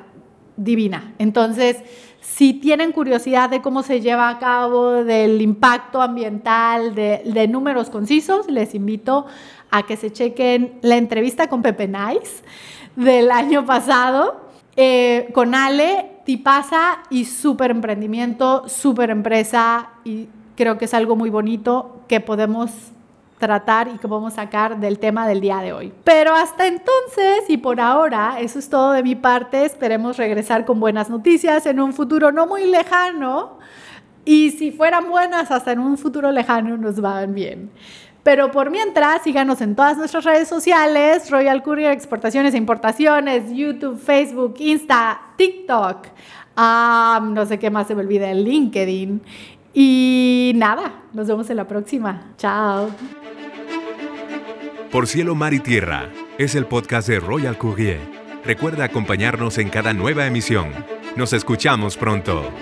divina. 0.58 1.14
Entonces, 1.20 1.78
si 2.24 2.54
tienen 2.54 2.94
curiosidad 2.94 3.50
de 3.50 3.62
cómo 3.62 3.84
se 3.84 4.00
lleva 4.00 4.30
a 4.30 4.40
cabo, 4.40 5.04
del 5.04 5.42
impacto 5.42 6.02
ambiental, 6.02 6.96
de, 6.96 7.48
números 7.50 7.90
concisos, 7.90 8.50
les 8.50 8.74
invito 8.74 9.26
a 9.70 9.84
que 9.84 9.98
se 9.98 10.12
chequen 10.12 10.80
la 10.82 10.96
entrevista 10.96 11.48
con 11.48 11.62
Pepe 11.62 11.88
Nice 11.88 12.44
del 12.96 13.30
año 13.30 13.66
pasado 13.66 14.50
eh, 14.76 15.30
con 15.34 15.54
Ale, 15.54 16.12
Tipasa 16.26 17.04
y 17.10 17.26
súper 17.26 17.70
emprendimiento, 17.70 18.68
súper 18.70 19.10
empresa 19.10 19.90
y 20.06 20.30
creo 20.56 20.78
que 20.78 20.86
es 20.86 20.94
algo 20.94 21.18
muy 21.18 21.30
bonito 21.30 22.00
que 22.08 22.22
podemos 22.22 22.93
tratar 23.44 23.90
y 23.90 23.98
que 23.98 24.08
podemos 24.08 24.36
sacar 24.36 24.80
del 24.80 25.00
tema 25.00 25.28
del 25.28 25.42
día 25.42 25.58
de 25.58 25.74
hoy. 25.74 25.92
Pero 26.06 26.34
hasta 26.34 26.66
entonces 26.66 27.44
y 27.50 27.58
por 27.58 27.82
ahora, 27.82 28.38
eso 28.40 28.58
es 28.58 28.70
todo 28.70 28.94
de 28.94 29.04
mi 29.04 29.16
parte. 29.16 29.66
Esperemos 29.66 30.16
regresar 30.16 30.64
con 30.64 30.80
buenas 30.80 31.10
noticias 31.10 31.66
en 31.66 31.82
un 31.82 31.92
futuro 31.92 32.32
no 32.32 32.48
muy 32.48 32.66
lejano. 32.66 33.60
Y 34.24 34.52
si 34.52 34.72
fueran 34.72 35.10
buenas, 35.10 35.52
hasta 35.52 35.74
en 35.74 35.80
un 35.80 35.98
futuro 35.98 36.32
lejano 36.32 36.78
nos 36.78 37.02
van 37.02 37.34
bien. 37.34 37.70
Pero 38.24 38.50
por 38.52 38.72
mientras, 38.72 39.22
síganos 39.24 39.60
en 39.60 39.76
todas 39.76 39.98
nuestras 39.98 40.24
redes 40.24 40.48
sociales, 40.48 41.30
Royal 41.30 41.62
Courier 41.62 41.92
Exportaciones 41.92 42.54
e 42.54 42.58
Importaciones, 42.58 43.52
YouTube, 43.52 44.00
Facebook, 44.00 44.56
Insta, 44.60 45.20
TikTok. 45.36 46.08
No 46.56 47.46
sé 47.46 47.60
qué 47.60 47.70
más 47.70 47.88
se 47.88 47.96
me 47.96 48.04
olvida, 48.04 48.34
LinkedIn. 48.34 49.22
Y 49.74 50.54
nada, 50.56 51.02
nos 51.12 51.28
vemos 51.28 51.50
en 51.50 51.58
la 51.58 51.68
próxima. 51.68 52.22
Chao. 52.38 52.90
Por 54.94 55.08
cielo, 55.08 55.34
mar 55.34 55.56
y 55.56 55.60
tierra 55.60 56.12
es 56.38 56.54
el 56.54 56.68
podcast 56.68 57.08
de 57.08 57.20
Royal 57.20 57.58
Courier. 57.58 58.00
Recuerda 58.46 58.84
acompañarnos 58.84 59.58
en 59.58 59.70
cada 59.70 59.92
nueva 59.92 60.28
emisión. 60.28 60.72
Nos 61.16 61.34
escuchamos 61.34 61.98
pronto. 61.98 62.54